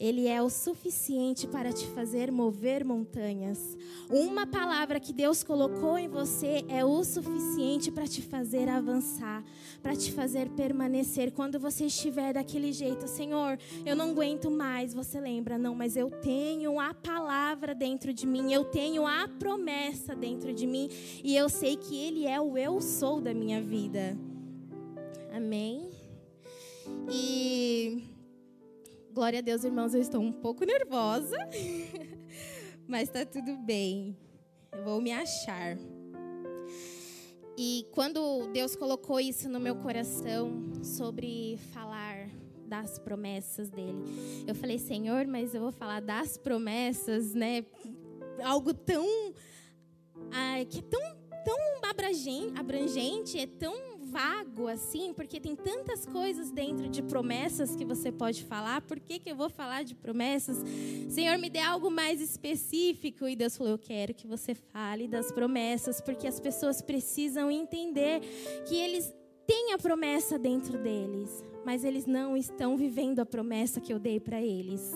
ele 0.03 0.27
é 0.27 0.41
o 0.41 0.49
suficiente 0.49 1.47
para 1.47 1.71
te 1.71 1.87
fazer 1.87 2.29
mover 2.29 2.83
montanhas. 2.83 3.77
Uma 4.09 4.45
palavra 4.45 4.99
que 4.99 5.13
Deus 5.13 5.43
colocou 5.43 5.97
em 5.97 6.09
você 6.09 6.65
é 6.67 6.83
o 6.83 7.01
suficiente 7.05 7.89
para 7.89 8.05
te 8.05 8.21
fazer 8.21 8.67
avançar, 8.67 9.41
para 9.81 9.95
te 9.95 10.11
fazer 10.11 10.49
permanecer. 10.49 11.31
Quando 11.31 11.57
você 11.57 11.85
estiver 11.85 12.33
daquele 12.33 12.73
jeito, 12.73 13.07
Senhor, 13.07 13.57
eu 13.85 13.95
não 13.95 14.11
aguento 14.11 14.51
mais, 14.51 14.93
você 14.93 15.21
lembra, 15.21 15.57
não, 15.57 15.73
mas 15.73 15.95
eu 15.95 16.11
tenho 16.11 16.81
a 16.81 16.93
palavra 16.93 17.73
dentro 17.73 18.13
de 18.13 18.27
mim, 18.27 18.51
eu 18.51 18.65
tenho 18.65 19.07
a 19.07 19.25
promessa 19.39 20.13
dentro 20.13 20.53
de 20.53 20.67
mim 20.67 20.89
e 21.23 21.33
eu 21.33 21.47
sei 21.47 21.77
que 21.77 21.97
Ele 21.97 22.27
é 22.27 22.41
o 22.41 22.57
eu 22.57 22.81
sou 22.81 23.21
da 23.21 23.33
minha 23.33 23.61
vida. 23.61 24.17
Amém? 25.31 25.89
E 27.09 28.12
Glória 29.13 29.37
a 29.37 29.41
Deus, 29.43 29.63
irmãos, 29.63 29.93
eu 29.93 30.01
estou 30.01 30.19
um 30.19 30.31
pouco 30.31 30.65
nervosa, 30.65 31.37
mas 32.87 33.09
está 33.09 33.23
tudo 33.23 33.55
bem. 33.57 34.17
Eu 34.71 34.83
vou 34.83 34.99
me 34.99 35.11
achar. 35.11 35.77
E 37.55 37.85
quando 37.91 38.47
Deus 38.51 38.75
colocou 38.75 39.19
isso 39.19 39.47
no 39.47 39.59
meu 39.59 39.75
coração 39.75 40.63
sobre 40.83 41.59
falar 41.71 42.27
das 42.65 42.97
promessas 42.97 43.69
dele, 43.69 44.01
eu 44.47 44.55
falei, 44.55 44.79
Senhor, 44.79 45.27
mas 45.27 45.53
eu 45.53 45.61
vou 45.61 45.71
falar 45.71 46.01
das 46.01 46.35
promessas, 46.35 47.35
né? 47.35 47.63
Algo 48.43 48.73
tão 48.73 49.05
que 50.71 50.79
é 50.79 50.81
tão 50.81 51.23
tão 51.43 51.57
abrangente, 52.57 53.37
é 53.37 53.45
tão 53.45 53.92
vago 54.13 54.67
assim, 54.67 55.11
porque 55.11 55.39
tem 55.39 55.55
tantas 55.55 56.05
coisas 56.05 56.51
dentro 56.51 56.87
de 56.87 57.01
promessas 57.01 57.75
que 57.75 57.83
você 57.83 58.11
pode 58.11 58.43
falar. 58.43 58.81
Por 58.81 58.99
que, 58.99 59.17
que 59.17 59.31
eu 59.31 59.35
vou 59.35 59.49
falar 59.49 59.83
de 59.83 59.95
promessas? 59.95 60.57
Senhor, 61.09 61.39
me 61.39 61.49
dê 61.49 61.57
algo 61.57 61.89
mais 61.89 62.21
específico. 62.21 63.27
E 63.27 63.35
Deus 63.35 63.57
falou: 63.57 63.73
Eu 63.73 63.79
quero 63.79 64.13
que 64.13 64.27
você 64.27 64.53
fale 64.53 65.07
das 65.07 65.31
promessas, 65.31 65.99
porque 65.99 66.27
as 66.27 66.39
pessoas 66.39 66.79
precisam 66.79 67.49
entender 67.49 68.21
que 68.67 68.75
eles 68.75 69.11
têm 69.47 69.73
a 69.73 69.79
promessa 69.79 70.37
dentro 70.37 70.77
deles, 70.77 71.43
mas 71.65 71.83
eles 71.83 72.05
não 72.05 72.37
estão 72.37 72.77
vivendo 72.77 73.19
a 73.19 73.25
promessa 73.25 73.81
que 73.81 73.91
eu 73.91 73.97
dei 73.97 74.19
para 74.19 74.39
eles. 74.39 74.91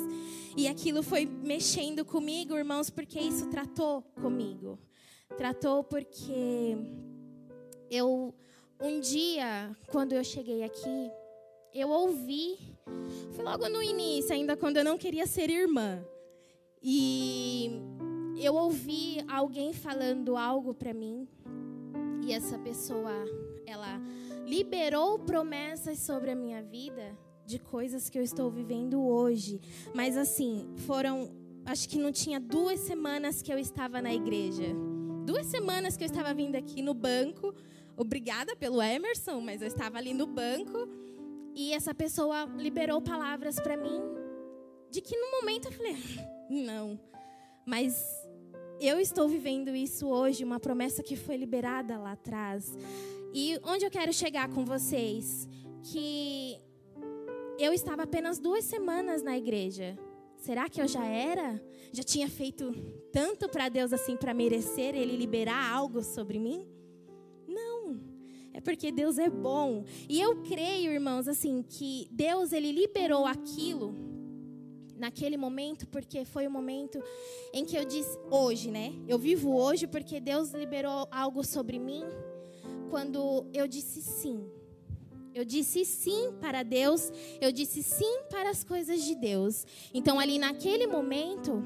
E 0.55 0.67
aquilo 0.67 1.01
foi 1.01 1.25
mexendo 1.25 2.05
comigo, 2.05 2.55
irmãos, 2.55 2.91
porque 2.91 3.19
isso 3.19 3.47
tratou 3.47 4.03
comigo. 4.21 4.77
Tratou 5.35 5.83
porque 5.83 6.77
eu 7.89 8.33
um 8.79 8.99
dia, 8.99 9.75
quando 9.87 10.13
eu 10.13 10.23
cheguei 10.23 10.63
aqui, 10.63 11.11
eu 11.73 11.89
ouvi, 11.89 12.57
foi 13.31 13.43
logo 13.43 13.67
no 13.69 13.81
início, 13.81 14.33
ainda 14.33 14.55
quando 14.55 14.77
eu 14.77 14.83
não 14.83 14.97
queria 14.97 15.25
ser 15.25 15.49
irmã. 15.49 16.03
E 16.81 17.81
eu 18.39 18.55
ouvi 18.55 19.23
alguém 19.27 19.73
falando 19.73 20.37
algo 20.37 20.73
para 20.73 20.93
mim, 20.93 21.27
e 22.23 22.31
essa 22.31 22.57
pessoa, 22.59 23.11
ela 23.65 23.99
liberou 24.45 25.19
promessas 25.19 25.99
sobre 25.99 26.31
a 26.31 26.35
minha 26.35 26.61
vida 26.61 27.17
de 27.45 27.57
coisas 27.57 28.09
que 28.09 28.19
eu 28.19 28.23
estou 28.23 28.51
vivendo 28.51 29.01
hoje. 29.01 29.59
Mas 29.93 30.17
assim, 30.17 30.67
foram, 30.85 31.31
acho 31.65 31.87
que 31.87 31.97
não 31.97 32.11
tinha 32.11 32.39
duas 32.39 32.81
semanas 32.81 33.41
que 33.41 33.51
eu 33.51 33.57
estava 33.57 34.01
na 34.01 34.13
igreja. 34.13 34.65
Duas 35.25 35.47
semanas 35.47 35.97
que 35.97 36.03
eu 36.03 36.07
estava 36.07 36.33
vindo 36.33 36.55
aqui 36.55 36.81
no 36.81 36.93
banco 36.93 37.53
obrigada 37.97 38.55
pelo 38.55 38.81
Emerson, 38.81 39.41
mas 39.41 39.61
eu 39.61 39.67
estava 39.67 39.97
ali 39.97 40.13
no 40.13 40.27
banco 40.27 40.87
e 41.53 41.73
essa 41.73 41.93
pessoa 41.93 42.45
liberou 42.55 43.01
palavras 43.01 43.59
para 43.59 43.75
mim 43.75 43.99
de 44.89 45.01
que 45.01 45.17
no 45.17 45.31
momento 45.31 45.65
eu 45.67 45.71
falei, 45.71 45.95
não, 46.49 46.99
mas 47.65 48.01
eu 48.79 48.99
estou 48.99 49.27
vivendo 49.27 49.75
isso 49.75 50.07
hoje, 50.07 50.43
uma 50.43 50.59
promessa 50.59 51.03
que 51.03 51.15
foi 51.15 51.35
liberada 51.35 51.97
lá 51.97 52.13
atrás. 52.13 52.77
E 53.33 53.59
onde 53.63 53.85
eu 53.85 53.91
quero 53.91 54.13
chegar 54.13 54.47
com 54.49 54.63
vocês? 54.63 55.47
Que 55.83 56.57
eu 57.59 57.73
estava 57.73 58.03
apenas 58.03 58.39
duas 58.39 58.63
semanas 58.63 59.23
na 59.23 59.37
igreja. 59.37 59.97
Será 60.37 60.69
que 60.69 60.79
eu 60.79 60.87
já 60.87 61.03
era? 61.05 61.61
Já 61.91 62.03
tinha 62.03 62.29
feito 62.29 62.71
tanto 63.11 63.49
para 63.49 63.67
Deus 63.67 63.91
assim 63.91 64.15
para 64.15 64.33
merecer 64.33 64.95
Ele 64.95 65.17
liberar 65.17 65.73
algo 65.73 66.03
sobre 66.03 66.39
mim? 66.39 66.76
É 68.53 68.59
porque 68.59 68.91
Deus 68.91 69.17
é 69.17 69.29
bom. 69.29 69.83
E 70.09 70.19
eu 70.19 70.41
creio, 70.43 70.91
irmãos, 70.91 71.27
assim, 71.27 71.63
que 71.67 72.07
Deus 72.11 72.51
ele 72.51 72.71
liberou 72.71 73.25
aquilo 73.25 73.93
naquele 74.97 75.37
momento 75.37 75.87
porque 75.87 76.25
foi 76.25 76.47
o 76.47 76.51
momento 76.51 77.01
em 77.53 77.63
que 77.63 77.77
eu 77.77 77.85
disse 77.85 78.17
hoje, 78.29 78.71
né? 78.71 78.93
Eu 79.07 79.17
vivo 79.17 79.55
hoje 79.55 79.87
porque 79.87 80.19
Deus 80.19 80.51
liberou 80.51 81.07
algo 81.11 81.43
sobre 81.43 81.79
mim 81.79 82.03
quando 82.89 83.45
eu 83.53 83.67
disse 83.67 84.01
sim. 84.01 84.43
Eu 85.33 85.45
disse 85.45 85.85
sim 85.85 86.33
para 86.41 86.63
Deus, 86.63 87.11
eu 87.39 87.51
disse 87.51 87.83
sim 87.83 88.23
para 88.29 88.49
as 88.49 88.63
coisas 88.63 89.03
de 89.03 89.13
Deus. 89.13 89.65
Então 89.93 90.19
ali 90.19 90.39
naquele 90.39 90.87
momento 90.87 91.63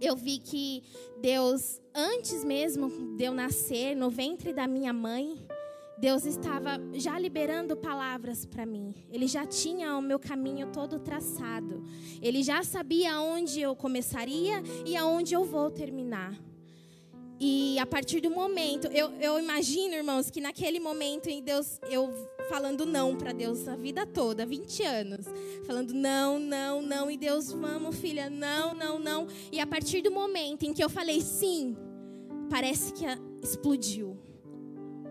eu 0.00 0.14
vi 0.14 0.38
que 0.38 0.82
Deus 1.20 1.80
antes 1.94 2.44
mesmo 2.44 3.16
de 3.16 3.24
eu 3.24 3.32
nascer 3.32 3.94
no 3.94 4.10
ventre 4.10 4.52
da 4.52 4.66
minha 4.66 4.92
mãe, 4.92 5.38
Deus 5.96 6.24
estava 6.24 6.80
já 6.92 7.18
liberando 7.18 7.76
palavras 7.76 8.44
para 8.44 8.66
mim. 8.66 8.94
Ele 9.10 9.26
já 9.26 9.46
tinha 9.46 9.96
o 9.96 10.02
meu 10.02 10.18
caminho 10.18 10.68
todo 10.72 10.98
traçado. 10.98 11.84
Ele 12.20 12.42
já 12.42 12.62
sabia 12.62 13.14
aonde 13.14 13.60
eu 13.60 13.76
começaria 13.76 14.62
e 14.84 14.96
aonde 14.96 15.34
eu 15.34 15.44
vou 15.44 15.70
terminar. 15.70 16.34
E 17.38 17.78
a 17.78 17.86
partir 17.86 18.20
do 18.20 18.30
momento, 18.30 18.86
eu, 18.88 19.10
eu 19.20 19.38
imagino, 19.38 19.94
irmãos, 19.94 20.30
que 20.30 20.40
naquele 20.40 20.78
momento 20.78 21.28
em 21.28 21.42
Deus, 21.42 21.80
eu 21.90 22.12
falando 22.48 22.86
não 22.86 23.16
para 23.16 23.32
Deus 23.32 23.66
a 23.66 23.76
vida 23.76 24.06
toda, 24.06 24.46
20 24.46 24.82
anos. 24.82 25.26
Falando 25.66 25.92
não, 25.92 26.38
não, 26.38 26.80
não. 26.80 27.10
E 27.10 27.16
Deus, 27.16 27.52
vamos, 27.52 27.96
filha, 27.96 28.30
não, 28.30 28.74
não, 28.74 28.98
não. 28.98 29.26
E 29.50 29.60
a 29.60 29.66
partir 29.66 30.02
do 30.02 30.10
momento 30.10 30.64
em 30.64 30.72
que 30.72 30.82
eu 30.82 30.88
falei 30.88 31.20
sim, 31.20 31.76
parece 32.48 32.92
que 32.92 33.04
explodiu. 33.42 34.23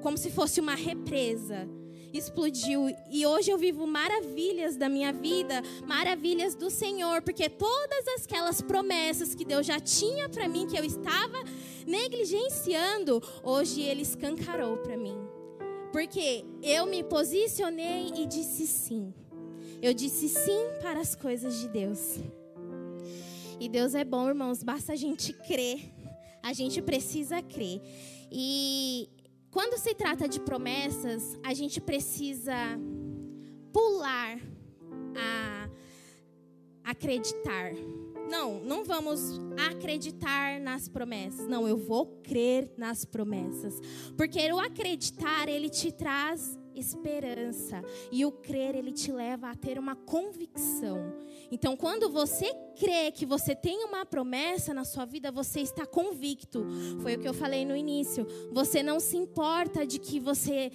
Como 0.03 0.17
se 0.17 0.29
fosse 0.29 0.59
uma 0.59 0.75
represa 0.75 1.67
explodiu. 2.13 2.95
E 3.09 3.25
hoje 3.25 3.49
eu 3.49 3.57
vivo 3.57 3.87
maravilhas 3.87 4.75
da 4.75 4.87
minha 4.87 5.11
vida, 5.11 5.63
maravilhas 5.87 6.53
do 6.55 6.69
Senhor, 6.69 7.21
porque 7.21 7.49
todas 7.49 8.23
aquelas 8.23 8.61
promessas 8.61 9.33
que 9.33 9.43
Deus 9.43 9.65
já 9.65 9.79
tinha 9.79 10.29
para 10.29 10.47
mim, 10.47 10.67
que 10.67 10.77
eu 10.77 10.83
estava 10.83 11.43
negligenciando, 11.87 13.21
hoje 13.41 13.81
Ele 13.81 14.03
escancarou 14.03 14.77
para 14.77 14.95
mim. 14.95 15.17
Porque 15.91 16.45
eu 16.61 16.85
me 16.85 17.03
posicionei 17.03 18.11
e 18.15 18.25
disse 18.25 18.67
sim. 18.67 19.13
Eu 19.81 19.93
disse 19.93 20.29
sim 20.29 20.59
para 20.81 20.99
as 20.99 21.15
coisas 21.15 21.59
de 21.59 21.67
Deus. 21.67 22.19
E 23.59 23.69
Deus 23.69 23.95
é 23.95 24.03
bom, 24.03 24.27
irmãos, 24.27 24.63
basta 24.63 24.93
a 24.93 24.95
gente 24.95 25.33
crer. 25.33 25.79
A 26.41 26.51
gente 26.51 26.81
precisa 26.81 27.41
crer. 27.41 27.81
E 28.31 29.07
quando 29.53 29.77
se 29.77 29.93
trata 29.93 30.27
de 30.27 30.39
promessas, 30.39 31.37
a 31.43 31.53
gente 31.53 31.79
precisa 31.79 32.55
pular 33.71 34.39
a 35.15 35.69
acreditar. 36.83 37.71
Não, 38.29 38.59
não 38.61 38.83
vamos 38.83 39.39
acreditar 39.69 40.59
nas 40.59 40.89
promessas. 40.89 41.47
Não, 41.47 41.67
eu 41.67 41.77
vou 41.77 42.07
crer 42.23 42.73
nas 42.75 43.05
promessas. 43.05 43.79
Porque 44.17 44.39
o 44.51 44.59
acreditar, 44.59 45.47
ele 45.47 45.69
te 45.69 45.91
traz 45.91 46.57
esperança. 46.75 47.83
E 48.11 48.25
o 48.25 48.31
crer, 48.31 48.75
ele 48.75 48.91
te 48.91 49.11
leva 49.11 49.49
a 49.49 49.55
ter 49.55 49.77
uma 49.77 49.95
convicção. 49.95 51.13
Então, 51.51 51.75
quando 51.75 52.09
você 52.09 52.53
crê 52.75 53.11
que 53.11 53.25
você 53.25 53.55
tem 53.55 53.83
uma 53.85 54.05
promessa 54.05 54.73
na 54.73 54.83
sua 54.83 55.05
vida, 55.05 55.31
você 55.31 55.59
está 55.61 55.85
convicto. 55.85 56.65
Foi 57.01 57.15
o 57.15 57.19
que 57.19 57.27
eu 57.27 57.33
falei 57.33 57.65
no 57.65 57.75
início. 57.75 58.25
Você 58.51 58.81
não 58.81 58.99
se 58.99 59.17
importa 59.17 59.85
de 59.85 59.99
que 59.99 60.19
você 60.19 60.71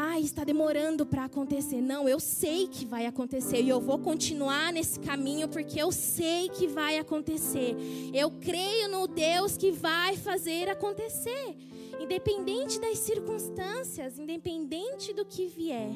ah, 0.00 0.20
está 0.20 0.44
demorando 0.44 1.04
para 1.04 1.24
acontecer. 1.24 1.80
Não, 1.80 2.08
eu 2.08 2.20
sei 2.20 2.68
que 2.68 2.86
vai 2.86 3.04
acontecer 3.04 3.60
e 3.60 3.68
eu 3.68 3.80
vou 3.80 3.98
continuar 3.98 4.72
nesse 4.72 5.00
caminho 5.00 5.48
porque 5.48 5.82
eu 5.82 5.90
sei 5.90 6.48
que 6.48 6.68
vai 6.68 6.98
acontecer. 6.98 7.74
Eu 8.14 8.30
creio 8.30 8.88
no 8.88 9.08
Deus 9.08 9.56
que 9.56 9.72
vai 9.72 10.16
fazer 10.16 10.68
acontecer. 10.68 11.56
Independente 12.00 12.80
das 12.80 12.98
circunstâncias, 12.98 14.18
independente 14.18 15.12
do 15.12 15.24
que 15.24 15.46
vier, 15.46 15.92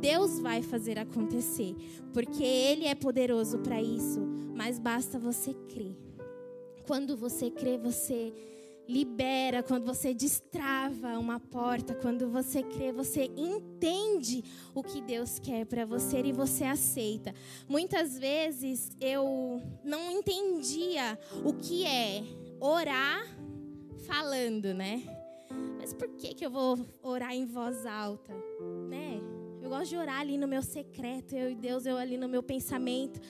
Deus 0.00 0.38
vai 0.38 0.62
fazer 0.62 0.98
acontecer, 0.98 1.74
porque 2.12 2.42
Ele 2.42 2.86
é 2.86 2.94
poderoso 2.94 3.58
para 3.58 3.80
isso, 3.82 4.20
mas 4.54 4.78
basta 4.78 5.18
você 5.18 5.54
crer. 5.68 5.96
Quando 6.86 7.16
você 7.16 7.50
crê, 7.50 7.78
você 7.78 8.32
libera, 8.88 9.62
quando 9.62 9.86
você 9.86 10.12
destrava 10.12 11.16
uma 11.18 11.38
porta, 11.38 11.94
quando 11.94 12.28
você 12.28 12.62
crê, 12.62 12.90
você 12.90 13.30
entende 13.36 14.42
o 14.74 14.82
que 14.82 15.00
Deus 15.00 15.38
quer 15.38 15.64
para 15.64 15.84
você 15.84 16.20
e 16.20 16.32
você 16.32 16.64
aceita. 16.64 17.32
Muitas 17.68 18.18
vezes 18.18 18.90
eu 19.00 19.62
não 19.84 20.10
entendia 20.10 21.16
o 21.44 21.52
que 21.52 21.86
é 21.86 22.24
orar 22.58 23.24
falando, 24.06 24.74
né? 24.74 25.19
Mas 25.90 25.94
por 25.94 26.08
que, 26.10 26.34
que 26.34 26.46
eu 26.46 26.50
vou 26.50 26.78
orar 27.02 27.34
em 27.34 27.44
voz 27.44 27.84
alta? 27.84 28.32
Né? 28.88 29.20
Eu 29.60 29.68
gosto 29.68 29.88
de 29.88 29.96
orar 29.96 30.20
ali 30.20 30.38
no 30.38 30.46
meu 30.46 30.62
secreto, 30.62 31.34
eu 31.34 31.50
e 31.50 31.54
Deus, 31.56 31.84
eu 31.84 31.96
ali 31.96 32.16
no 32.16 32.28
meu 32.28 32.44
pensamento. 32.44 33.20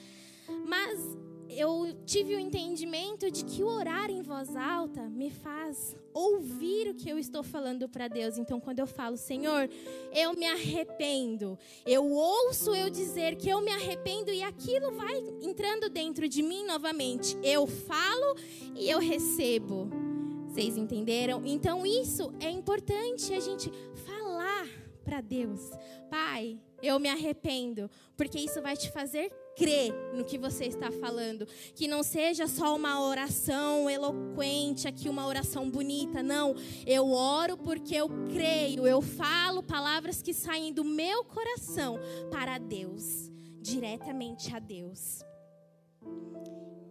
Mas 0.67 1.17
eu 1.49 1.91
tive 2.05 2.35
o 2.35 2.39
entendimento 2.39 3.31
de 3.31 3.43
que 3.45 3.63
orar 3.63 4.11
em 4.11 4.21
voz 4.21 4.55
alta 4.55 5.01
me 5.09 5.31
faz 5.31 5.97
ouvir 6.13 6.89
o 6.89 6.93
que 6.93 7.09
eu 7.09 7.17
estou 7.17 7.41
falando 7.41 7.89
para 7.89 8.07
Deus. 8.07 8.37
Então, 8.37 8.59
quando 8.59 8.77
eu 8.77 8.85
falo, 8.85 9.17
Senhor, 9.17 9.67
eu 10.13 10.33
me 10.35 10.45
arrependo, 10.45 11.57
eu 11.83 12.07
ouço 12.11 12.75
eu 12.75 12.91
dizer 12.91 13.37
que 13.37 13.49
eu 13.49 13.59
me 13.59 13.71
arrependo 13.71 14.29
e 14.29 14.43
aquilo 14.43 14.91
vai 14.91 15.17
entrando 15.41 15.89
dentro 15.89 16.29
de 16.29 16.43
mim 16.43 16.63
novamente. 16.63 17.35
Eu 17.41 17.65
falo 17.65 18.35
e 18.75 18.87
eu 18.87 18.99
recebo. 18.99 20.10
Vocês 20.51 20.75
entenderam? 20.75 21.41
Então 21.45 21.85
isso 21.85 22.33
é 22.41 22.49
importante 22.49 23.33
a 23.33 23.39
gente 23.39 23.71
falar 24.05 24.67
para 25.01 25.21
Deus. 25.21 25.61
Pai, 26.09 26.59
eu 26.83 26.99
me 26.99 27.07
arrependo, 27.07 27.89
porque 28.17 28.37
isso 28.37 28.61
vai 28.61 28.75
te 28.75 28.91
fazer 28.91 29.31
crer 29.55 29.93
no 30.13 30.25
que 30.25 30.37
você 30.37 30.65
está 30.65 30.91
falando, 30.91 31.47
que 31.73 31.87
não 31.87 32.03
seja 32.03 32.47
só 32.47 32.75
uma 32.75 33.01
oração 33.01 33.89
eloquente, 33.89 34.89
aqui 34.89 35.07
uma 35.07 35.25
oração 35.25 35.71
bonita, 35.71 36.21
não. 36.21 36.53
Eu 36.85 37.11
oro 37.11 37.55
porque 37.55 37.95
eu 37.95 38.09
creio, 38.29 38.85
eu 38.85 39.01
falo 39.01 39.63
palavras 39.63 40.21
que 40.21 40.33
saem 40.33 40.73
do 40.73 40.83
meu 40.83 41.23
coração 41.23 41.97
para 42.29 42.57
Deus, 42.57 43.31
diretamente 43.61 44.53
a 44.53 44.59
Deus. 44.59 45.23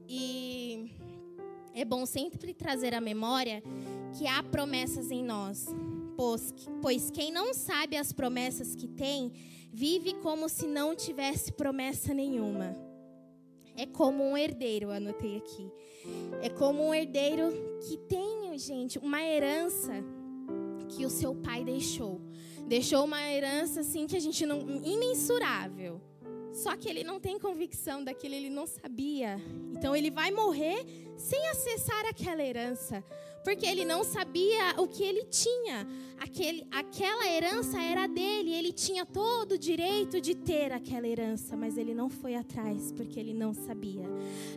E 0.09 0.60
é 1.81 1.85
bom 1.85 2.05
sempre 2.05 2.53
trazer 2.53 2.93
à 2.93 3.01
memória 3.01 3.63
que 4.19 4.27
há 4.27 4.43
promessas 4.43 5.11
em 5.11 5.25
nós, 5.25 5.67
pois, 6.15 6.53
pois 6.83 7.11
quem 7.11 7.33
não 7.33 7.55
sabe 7.55 7.97
as 7.97 8.13
promessas 8.13 8.75
que 8.75 8.87
tem, 8.87 9.33
vive 9.73 10.13
como 10.17 10.47
se 10.47 10.67
não 10.67 10.95
tivesse 10.95 11.51
promessa 11.51 12.13
nenhuma. 12.13 12.77
É 13.75 13.87
como 13.87 14.23
um 14.23 14.37
herdeiro, 14.37 14.91
anotei 14.91 15.39
aqui. 15.39 15.73
É 16.43 16.51
como 16.51 16.87
um 16.87 16.93
herdeiro 16.93 17.51
que 17.89 17.97
tem, 17.97 18.59
gente, 18.59 18.99
uma 18.99 19.23
herança 19.23 20.05
que 20.87 21.07
o 21.07 21.11
seu 21.11 21.35
pai 21.35 21.65
deixou. 21.65 22.21
Deixou 22.67 23.05
uma 23.07 23.27
herança 23.27 23.81
assim 23.81 24.07
que 24.07 24.17
a 24.17 24.21
gente 24.21 24.45
não 24.45 24.61
imensurável. 24.85 25.99
Só 26.53 26.77
que 26.77 26.89
ele 26.89 27.05
não 27.05 27.21
tem 27.21 27.39
convicção 27.39 28.03
daquilo, 28.03 28.35
ele 28.35 28.51
não 28.51 28.67
sabia. 28.67 29.41
Então 29.73 29.95
ele 29.95 30.11
vai 30.11 30.31
morrer 30.31 30.85
sem 31.17 31.49
acessar 31.49 32.07
aquela 32.07 32.43
herança, 32.43 33.05
porque 33.45 33.67
ele 33.67 33.85
não 33.85 34.03
sabia 34.03 34.75
o 34.79 34.89
que 34.89 35.03
ele 35.03 35.25
tinha. 35.25 35.87
Aquele, 36.19 36.67
aquela 36.71 37.27
herança 37.27 37.81
era 37.81 38.07
dele, 38.07 38.53
ele 38.53 38.73
tinha 38.73 39.07
todo 39.07 39.53
o 39.53 39.59
direito 39.59 40.21
de 40.21 40.35
ter 40.35 40.73
aquela 40.73 41.09
herança, 41.09 41.57
mas 41.57 41.79
ele 41.79 41.95
não 41.95 42.11
foi 42.11 42.35
atrás 42.35 42.93
porque 42.93 43.19
ele 43.19 43.33
não 43.33 43.55
sabia. 43.55 44.05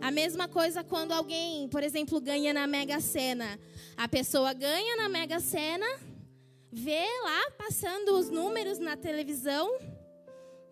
A 0.01 0.11
mesma 0.11 0.47
coisa 0.47 0.83
quando 0.83 1.13
alguém, 1.13 1.69
por 1.69 1.83
exemplo, 1.83 2.19
ganha 2.19 2.53
na 2.53 2.67
Mega 2.67 2.99
Sena. 2.99 3.59
A 3.95 4.07
pessoa 4.07 4.51
ganha 4.51 4.97
na 4.97 5.07
Mega 5.07 5.39
Sena, 5.39 5.87
vê 6.71 7.05
lá 7.23 7.51
passando 7.51 8.17
os 8.17 8.29
números 8.29 8.79
na 8.79 8.97
televisão, 8.97 9.71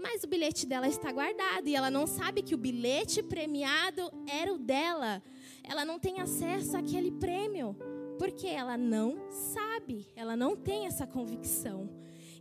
mas 0.01 0.23
o 0.23 0.27
bilhete 0.27 0.65
dela 0.65 0.87
está 0.87 1.11
guardado 1.11 1.67
e 1.67 1.75
ela 1.75 1.91
não 1.91 2.07
sabe 2.07 2.41
que 2.41 2.55
o 2.55 2.57
bilhete 2.57 3.21
premiado 3.21 4.11
era 4.27 4.51
o 4.51 4.57
dela. 4.57 5.21
Ela 5.63 5.85
não 5.85 5.99
tem 5.99 6.19
acesso 6.19 6.75
àquele 6.75 7.11
prêmio, 7.11 7.75
porque 8.17 8.47
ela 8.47 8.77
não 8.77 9.29
sabe, 9.29 10.07
ela 10.15 10.35
não 10.35 10.55
tem 10.55 10.87
essa 10.87 11.05
convicção. 11.05 11.89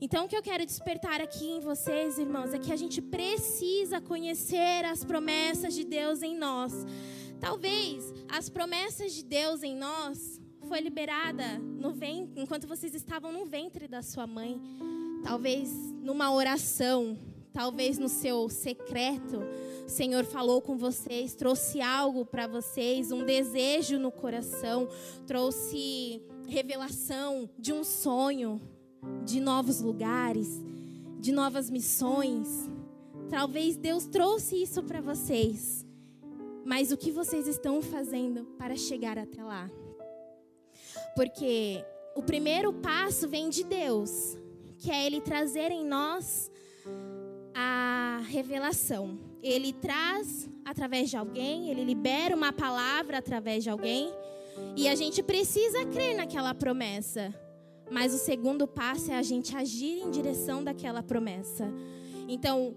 Então, 0.00 0.24
o 0.24 0.28
que 0.28 0.36
eu 0.36 0.42
quero 0.42 0.64
despertar 0.64 1.20
aqui 1.20 1.46
em 1.50 1.60
vocês, 1.60 2.18
irmãos, 2.18 2.54
é 2.54 2.58
que 2.58 2.72
a 2.72 2.76
gente 2.76 3.02
precisa 3.02 4.00
conhecer 4.00 4.84
as 4.86 5.04
promessas 5.04 5.74
de 5.74 5.84
Deus 5.84 6.22
em 6.22 6.34
nós. 6.34 6.72
Talvez 7.38 8.12
as 8.28 8.48
promessas 8.48 9.12
de 9.12 9.22
Deus 9.22 9.62
em 9.62 9.76
nós 9.76 10.40
foi 10.66 10.80
liberada 10.80 11.58
no 11.58 11.92
ventre, 11.92 12.40
enquanto 12.40 12.66
vocês 12.66 12.94
estavam 12.94 13.30
no 13.30 13.44
ventre 13.44 13.86
da 13.86 14.02
sua 14.02 14.26
mãe. 14.26 14.58
Talvez 15.22 15.70
numa 16.02 16.32
oração, 16.32 17.18
talvez 17.52 17.98
no 17.98 18.08
seu 18.08 18.48
secreto, 18.48 19.42
o 19.86 19.88
Senhor 19.88 20.24
falou 20.24 20.60
com 20.60 20.76
vocês, 20.76 21.34
trouxe 21.34 21.80
algo 21.80 22.24
para 22.24 22.46
vocês, 22.46 23.10
um 23.10 23.24
desejo 23.24 23.98
no 23.98 24.12
coração, 24.12 24.88
trouxe 25.26 26.22
revelação 26.46 27.48
de 27.58 27.72
um 27.72 27.84
sonho, 27.84 28.60
de 29.24 29.40
novos 29.40 29.80
lugares, 29.80 30.60
de 31.18 31.32
novas 31.32 31.70
missões. 31.70 32.68
Talvez 33.28 33.76
Deus 33.76 34.06
trouxe 34.06 34.62
isso 34.62 34.82
para 34.82 35.00
vocês. 35.00 35.86
Mas 36.64 36.92
o 36.92 36.96
que 36.96 37.10
vocês 37.10 37.46
estão 37.46 37.80
fazendo 37.80 38.44
para 38.58 38.76
chegar 38.76 39.18
até 39.18 39.42
lá? 39.42 39.70
Porque 41.16 41.84
o 42.14 42.22
primeiro 42.22 42.72
passo 42.72 43.28
vem 43.28 43.48
de 43.48 43.64
Deus, 43.64 44.36
que 44.78 44.90
é 44.90 45.06
Ele 45.06 45.20
trazer 45.20 45.70
em 45.70 45.84
nós 45.84 46.50
a 47.62 48.22
revelação. 48.26 49.18
Ele 49.42 49.72
traz 49.72 50.48
através 50.64 51.10
de 51.10 51.16
alguém, 51.16 51.68
ele 51.68 51.84
libera 51.84 52.34
uma 52.34 52.52
palavra 52.52 53.18
através 53.18 53.62
de 53.62 53.68
alguém, 53.68 54.10
e 54.76 54.88
a 54.88 54.94
gente 54.94 55.22
precisa 55.22 55.84
crer 55.84 56.16
naquela 56.16 56.54
promessa. 56.54 57.34
Mas 57.90 58.14
o 58.14 58.18
segundo 58.18 58.66
passo 58.66 59.10
é 59.10 59.16
a 59.16 59.22
gente 59.22 59.54
agir 59.54 60.00
em 60.00 60.10
direção 60.10 60.64
daquela 60.64 61.02
promessa. 61.02 61.70
Então, 62.28 62.74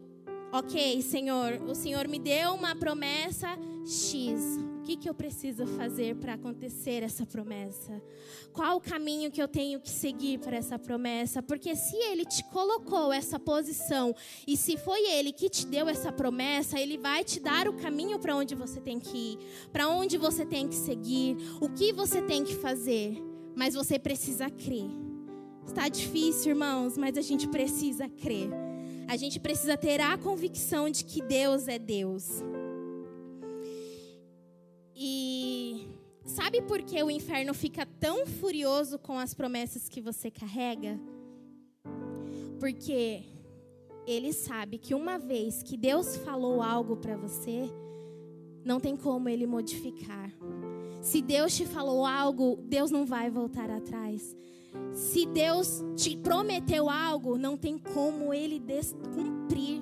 ok, 0.54 1.02
Senhor, 1.02 1.60
o 1.68 1.74
Senhor 1.74 2.08
me 2.08 2.20
deu 2.20 2.54
uma 2.54 2.76
promessa 2.76 3.58
X. 3.88 4.60
O 4.78 4.84
que, 4.84 4.96
que 4.96 5.10
eu 5.10 5.14
preciso 5.14 5.66
fazer 5.66 6.16
para 6.18 6.36
acontecer 6.36 7.02
essa 7.02 7.26
promessa? 7.26 8.00
Qual 8.52 8.78
o 8.78 8.82
caminho 8.82 9.32
que 9.32 9.42
eu 9.42 9.48
tenho 9.48 9.80
que 9.80 9.90
seguir 9.90 10.38
para 10.40 10.56
essa 10.56 10.78
promessa? 10.78 11.42
Porque 11.42 11.76
se 11.76 11.96
Ele 11.96 12.24
te 12.24 12.44
colocou 12.44 13.12
essa 13.12 13.40
posição 13.40 14.14
e 14.46 14.56
se 14.56 14.78
foi 14.78 15.10
Ele 15.10 15.32
que 15.32 15.50
te 15.50 15.66
deu 15.66 15.90
essa 15.90 16.12
promessa, 16.12 16.80
Ele 16.80 17.00
vai 17.00 17.24
te 17.24 17.40
dar 17.40 17.68
o 17.68 17.74
caminho 17.74 18.20
para 18.20 18.36
onde 18.36 18.54
você 18.54 18.80
tem 18.80 19.00
que 19.00 19.18
ir, 19.18 19.40
para 19.72 19.88
onde 19.88 20.20
você 20.20 20.46
tem 20.46 20.68
que 20.68 20.76
seguir, 20.76 21.36
o 21.60 21.70
que 21.70 21.92
você 21.92 22.22
tem 22.22 22.44
que 22.44 22.54
fazer. 22.54 23.18
Mas 23.56 23.74
você 23.74 23.98
precisa 23.98 24.52
crer. 24.52 24.90
Está 25.66 25.88
difícil, 25.88 26.52
irmãos, 26.52 26.96
mas 26.96 27.18
a 27.18 27.22
gente 27.22 27.48
precisa 27.48 28.08
crer. 28.08 28.73
A 29.08 29.18
gente 29.18 29.40
precisa 29.40 29.78
ter 29.78 30.00
a 30.02 30.18
convicção 30.18 30.90
de 30.90 31.04
que 31.04 31.22
Deus 31.22 31.68
é 31.68 31.78
Deus. 31.78 32.42
E 34.96 35.88
sabe 36.26 36.62
por 36.62 36.82
que 36.82 37.02
o 37.04 37.12
inferno 37.12 37.54
fica 37.54 37.86
tão 37.86 38.26
furioso 38.26 38.98
com 38.98 39.18
as 39.18 39.34
promessas 39.34 39.90
que 39.90 40.02
você 40.02 40.32
carrega? 40.32 41.00
Porque 42.60 43.24
ele 44.06 44.34
sabe 44.34 44.78
que 44.78 44.94
uma 44.94 45.18
vez 45.18 45.64
que 45.64 45.78
Deus 45.78 46.18
falou 46.18 46.62
algo 46.62 46.98
para 46.98 47.18
você, 47.18 47.70
não 48.64 48.80
tem 48.80 48.96
como 48.96 49.28
ele 49.30 49.46
modificar. 49.46 50.32
Se 51.02 51.22
Deus 51.22 51.56
te 51.56 51.66
falou 51.66 52.06
algo, 52.06 52.58
Deus 52.64 52.90
não 52.90 53.06
vai 53.06 53.30
voltar 53.30 53.70
atrás. 53.70 54.36
Se 54.94 55.26
Deus 55.26 55.84
te 55.96 56.16
prometeu 56.16 56.90
algo, 56.90 57.38
não 57.38 57.58
tem 57.58 57.78
como 57.78 58.34
ele 58.34 58.62
cumprir. 59.16 59.82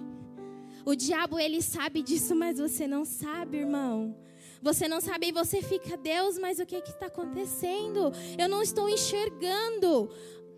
O 0.86 0.96
diabo 0.96 1.38
ele 1.38 1.62
sabe 1.62 2.02
disso, 2.02 2.36
mas 2.36 2.58
você 2.58 2.88
não 2.88 3.06
sabe, 3.06 3.58
irmão. 3.58 4.16
Você 4.62 4.88
não 4.88 5.02
sabe 5.02 5.28
e 5.28 5.32
você 5.32 5.62
fica, 5.62 5.98
Deus, 5.98 6.38
mas 6.38 6.60
o 6.60 6.66
que 6.66 6.76
está 6.76 7.08
acontecendo? 7.08 8.12
Eu 8.38 8.48
não 8.48 8.62
estou 8.62 8.88
enxergando. 8.88 10.10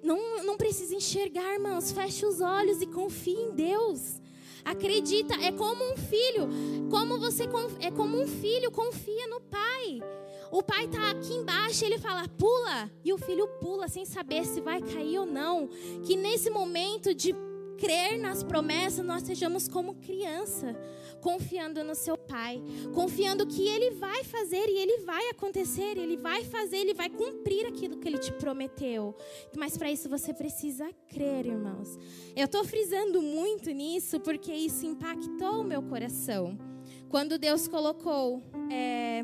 Não, 0.03 0.43
não 0.43 0.57
precisa 0.57 0.93
enxergar, 0.93 1.53
irmãos. 1.53 1.91
Feche 1.91 2.25
os 2.25 2.41
olhos 2.41 2.81
e 2.81 2.85
confie 2.85 3.35
em 3.35 3.51
Deus. 3.51 4.21
Acredita, 4.65 5.35
é 5.35 5.51
como 5.51 5.83
um 5.83 5.97
filho. 5.97 6.47
Como 6.89 7.17
você 7.19 7.43
é 7.79 7.91
como 7.91 8.21
um 8.21 8.27
filho 8.27 8.71
confia 8.71 9.27
no 9.27 9.41
pai. 9.41 10.01
O 10.51 10.61
pai 10.61 10.85
está 10.85 11.11
aqui 11.11 11.33
embaixo, 11.33 11.83
ele 11.83 11.97
fala, 11.97 12.27
pula, 12.27 12.91
e 13.03 13.11
o 13.11 13.17
filho 13.17 13.47
pula 13.59 13.87
sem 13.87 14.05
saber 14.05 14.45
se 14.45 14.61
vai 14.61 14.81
cair 14.81 15.19
ou 15.19 15.25
não. 15.25 15.67
Que 16.05 16.15
nesse 16.15 16.49
momento 16.49 17.13
de 17.13 17.35
crer 17.77 18.17
nas 18.17 18.43
promessas, 18.43 19.05
nós 19.05 19.23
sejamos 19.23 19.67
como 19.67 19.95
criança, 19.95 20.75
confiando 21.21 21.83
no 21.83 21.95
seu 21.95 22.17
pai, 22.17 22.61
confiando 22.93 23.45
que 23.45 23.67
ele 23.67 23.91
vai 23.91 24.23
fazer 24.23 24.69
e 24.69 24.77
ele 24.77 24.99
vai 24.99 25.29
acontecer, 25.29 25.97
ele 25.97 26.17
vai 26.17 26.43
fazer, 26.43 26.77
ele 26.77 26.93
vai 26.93 27.09
cumprir 27.09 27.65
aquilo 27.65 27.97
que 27.97 28.07
ele 28.07 28.17
te 28.17 28.31
prometeu. 28.33 29.15
Mas 29.57 29.77
para 29.77 29.91
isso 29.91 30.07
você 30.07 30.33
precisa 30.33 30.89
crer, 31.09 31.45
irmãos. 31.45 31.97
Eu 32.35 32.45
estou 32.45 32.63
frisando 32.63 33.21
muito 33.21 33.69
nisso 33.71 34.19
porque 34.19 34.53
isso 34.53 34.85
impactou 34.85 35.61
o 35.61 35.63
meu 35.63 35.81
coração. 35.83 36.57
Quando 37.09 37.37
Deus 37.37 37.67
colocou 37.67 38.41
é, 38.71 39.23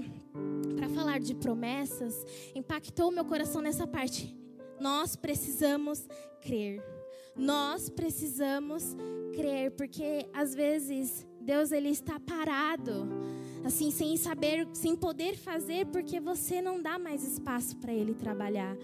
para 0.75 0.89
falar 0.89 1.19
de 1.19 1.35
promessas, 1.35 2.25
impactou 2.55 3.09
o 3.09 3.11
meu 3.11 3.25
coração 3.25 3.61
nessa 3.61 3.85
parte. 3.87 4.35
Nós 4.79 5.15
precisamos 5.15 6.07
crer. 6.41 6.83
Nós 7.35 7.89
precisamos 7.89 8.95
crer, 9.33 9.71
porque 9.71 10.27
às 10.33 10.53
vezes 10.53 11.25
Deus 11.39 11.71
ele 11.71 11.89
está 11.89 12.19
parado, 12.19 13.07
assim, 13.63 13.91
sem 13.91 14.17
saber, 14.17 14.67
sem 14.73 14.95
poder 14.95 15.37
fazer, 15.37 15.85
porque 15.87 16.19
você 16.19 16.61
não 16.61 16.81
dá 16.81 16.99
mais 16.99 17.23
espaço 17.23 17.77
para 17.77 17.93
ele 17.93 18.13
trabalhar. 18.13 18.75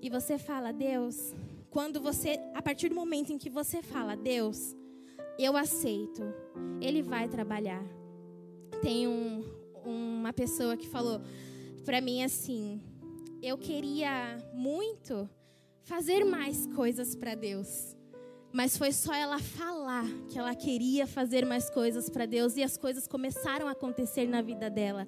E 0.00 0.10
você 0.10 0.36
fala, 0.36 0.72
Deus, 0.72 1.34
quando 1.70 2.00
você, 2.00 2.38
a 2.54 2.60
partir 2.60 2.90
do 2.90 2.94
momento 2.94 3.32
em 3.32 3.38
que 3.38 3.48
você 3.48 3.82
fala, 3.82 4.14
Deus, 4.14 4.76
eu 5.38 5.56
aceito, 5.56 6.22
ele 6.80 7.02
vai 7.02 7.28
trabalhar. 7.28 7.82
Tem 8.82 9.08
um, 9.08 9.42
uma 9.84 10.32
pessoa 10.32 10.76
que 10.76 10.88
falou 10.88 11.20
para 11.84 12.00
mim 12.00 12.22
assim: 12.22 12.80
eu 13.42 13.58
queria 13.58 14.38
muito 14.54 15.28
fazer 15.82 16.24
mais 16.24 16.66
coisas 16.68 17.14
para 17.14 17.34
Deus. 17.34 17.96
Mas 18.52 18.76
foi 18.76 18.92
só 18.92 19.14
ela 19.14 19.38
falar 19.38 20.04
que 20.28 20.38
ela 20.38 20.54
queria 20.54 21.06
fazer 21.06 21.46
mais 21.46 21.70
coisas 21.70 22.10
para 22.10 22.26
Deus 22.26 22.54
e 22.54 22.62
as 22.62 22.76
coisas 22.76 23.08
começaram 23.08 23.66
a 23.66 23.70
acontecer 23.70 24.28
na 24.28 24.42
vida 24.42 24.68
dela. 24.68 25.06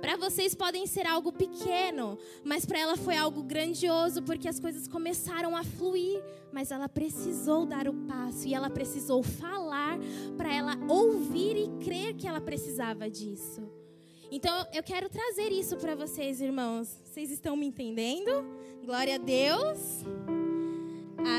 Para 0.00 0.16
vocês 0.16 0.54
podem 0.54 0.86
ser 0.86 1.06
algo 1.06 1.30
pequeno, 1.30 2.18
mas 2.42 2.64
para 2.64 2.78
ela 2.78 2.96
foi 2.96 3.14
algo 3.14 3.42
grandioso 3.42 4.22
porque 4.22 4.48
as 4.48 4.58
coisas 4.58 4.88
começaram 4.88 5.54
a 5.54 5.62
fluir, 5.62 6.22
mas 6.50 6.70
ela 6.70 6.88
precisou 6.88 7.66
dar 7.66 7.86
o 7.86 7.92
passo 8.06 8.48
e 8.48 8.54
ela 8.54 8.70
precisou 8.70 9.22
falar 9.22 9.98
para 10.38 10.52
ela 10.52 10.72
ouvir 10.88 11.54
e 11.56 11.84
crer 11.84 12.14
que 12.14 12.26
ela 12.26 12.40
precisava 12.40 13.10
disso. 13.10 13.85
Então 14.30 14.66
eu 14.72 14.82
quero 14.82 15.08
trazer 15.08 15.52
isso 15.52 15.76
para 15.76 15.94
vocês, 15.94 16.40
irmãos. 16.40 17.00
Vocês 17.04 17.30
estão 17.30 17.56
me 17.56 17.66
entendendo? 17.66 18.44
Glória 18.84 19.14
a 19.14 19.18
Deus. 19.18 20.04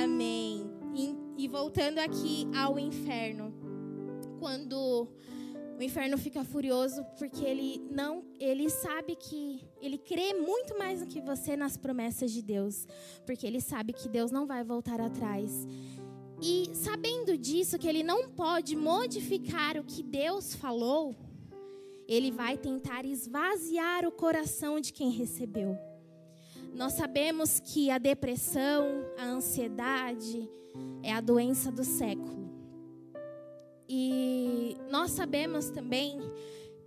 Amém. 0.02 0.70
E, 0.96 1.16
e 1.38 1.48
voltando 1.48 2.00
aqui 2.00 2.48
ao 2.56 2.80
inferno, 2.80 3.54
quando 4.40 5.08
o 5.78 5.84
inferno 5.84 6.18
fica 6.18 6.44
furioso 6.44 7.04
porque 7.20 7.44
ele 7.44 7.86
não, 7.92 8.24
ele 8.40 8.70
sabe 8.70 9.16
que 9.16 9.62
ele 9.82 9.98
crê 9.98 10.34
muito 10.34 10.78
mais 10.78 11.02
do 11.02 11.08
que 11.08 11.22
você 11.22 11.56
nas 11.56 11.78
promessas 11.78 12.32
de 12.32 12.42
Deus, 12.42 12.88
porque 13.26 13.46
ele 13.46 13.62
sabe 13.62 13.94
que 13.94 14.10
Deus 14.10 14.32
não 14.32 14.48
vai 14.48 14.64
voltar 14.64 15.00
atrás. 15.00 15.68
E 16.42 16.70
sabendo 16.74 17.38
disso 17.38 17.78
que 17.78 17.88
ele 17.88 18.02
não 18.02 18.30
pode 18.30 18.76
modificar 18.76 19.78
o 19.78 19.84
que 19.84 20.02
Deus 20.02 20.56
falou, 20.56 21.16
ele 22.08 22.32
vai 22.32 22.58
tentar 22.58 23.06
esvaziar 23.06 24.06
o 24.06 24.12
coração 24.12 24.80
de 24.80 24.94
quem 24.94 25.10
recebeu. 25.10 25.78
Nós 26.74 26.94
sabemos 26.94 27.60
que 27.60 27.90
a 27.90 27.98
depressão, 27.98 29.04
a 29.18 29.26
ansiedade 29.26 30.50
é 31.04 31.12
a 31.12 31.20
doença 31.20 31.72
do 31.72 31.84
século. 31.84 32.48
E 33.90 34.78
nós 34.90 35.12
sabemos 35.12 35.70
também 35.70 36.20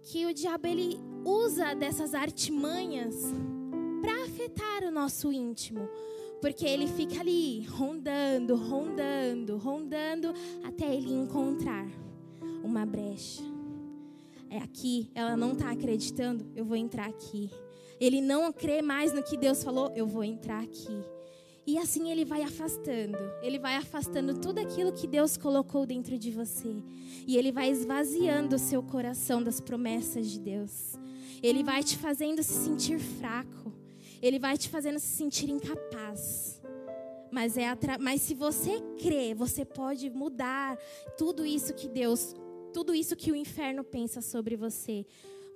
que 0.02 0.26
o 0.26 0.35
diabo 0.35 0.66
ele 0.66 0.98
usa 1.24 1.74
dessas 1.74 2.14
artimanhas 2.14 3.14
para 4.00 4.24
afetar 4.24 4.85
o 4.85 4.90
nosso 4.90 5.33
íntimo, 5.33 5.88
porque 6.40 6.64
ele 6.64 6.87
fica 6.87 7.20
ali 7.20 7.66
rondando, 7.66 8.54
rondando, 8.54 9.56
rondando 9.59 10.33
até 10.64 10.94
ele 10.94 11.12
encontrar 11.12 11.87
uma 12.62 12.87
brecha 12.87 13.50
é 14.51 14.59
aqui, 14.59 15.09
ela 15.15 15.37
não 15.37 15.53
está 15.53 15.71
acreditando, 15.71 16.45
eu 16.57 16.65
vou 16.65 16.77
entrar 16.77 17.09
aqui. 17.09 17.49
Ele 18.01 18.21
não 18.21 18.53
crê 18.53 18.83
mais 18.83 19.13
no 19.13 19.23
que 19.23 19.37
Deus 19.37 19.63
falou, 19.63 19.93
eu 19.95 20.07
vou 20.07 20.25
entrar 20.25 20.63
aqui. 20.63 21.05
E 21.67 21.79
assim 21.79 22.11
ele 22.11 22.25
vai 22.25 22.43
afastando, 22.43 23.17
ele 23.43 23.59
vai 23.59 23.77
afastando 23.77 24.35
tudo 24.41 24.59
aquilo 24.59 24.93
que 24.93 25.07
Deus 25.07 25.37
colocou 25.37 25.87
dentro 25.87 26.19
de 26.19 26.31
você. 26.31 26.83
E 27.27 27.37
ele 27.37 27.53
vai 27.53 27.71
esvaziando 27.71 28.57
o 28.57 28.59
seu 28.59 28.83
coração 28.83 29.41
das 29.41 29.61
promessas 29.61 30.29
de 30.29 30.41
Deus. 30.41 30.99
Ele 31.41 31.63
vai 31.63 31.85
te 31.85 31.97
fazendo 31.97 32.43
se 32.43 32.55
sentir 32.55 32.99
fraco. 32.99 33.73
Ele 34.21 34.39
vai 34.39 34.59
te 34.59 34.69
fazendo 34.69 34.99
se 34.99 35.07
sentir 35.07 35.49
incapaz. 35.49 36.61
Mas, 37.31 37.57
é 37.57 37.67
Mas 38.01 38.23
se 38.23 38.35
você 38.35 38.81
crê, 39.01 39.35
você 39.35 39.65
pode 39.65 40.11
mudar 40.11 40.77
tudo 41.17 41.47
isso 41.47 41.73
que 41.75 41.89
Deus 41.89 42.35
tudo 42.70 42.94
isso 42.94 43.16
que 43.16 43.30
o 43.30 43.37
inferno 43.37 43.85
pensa 43.85 44.20
sobre 44.20 44.56
você. 44.56 45.04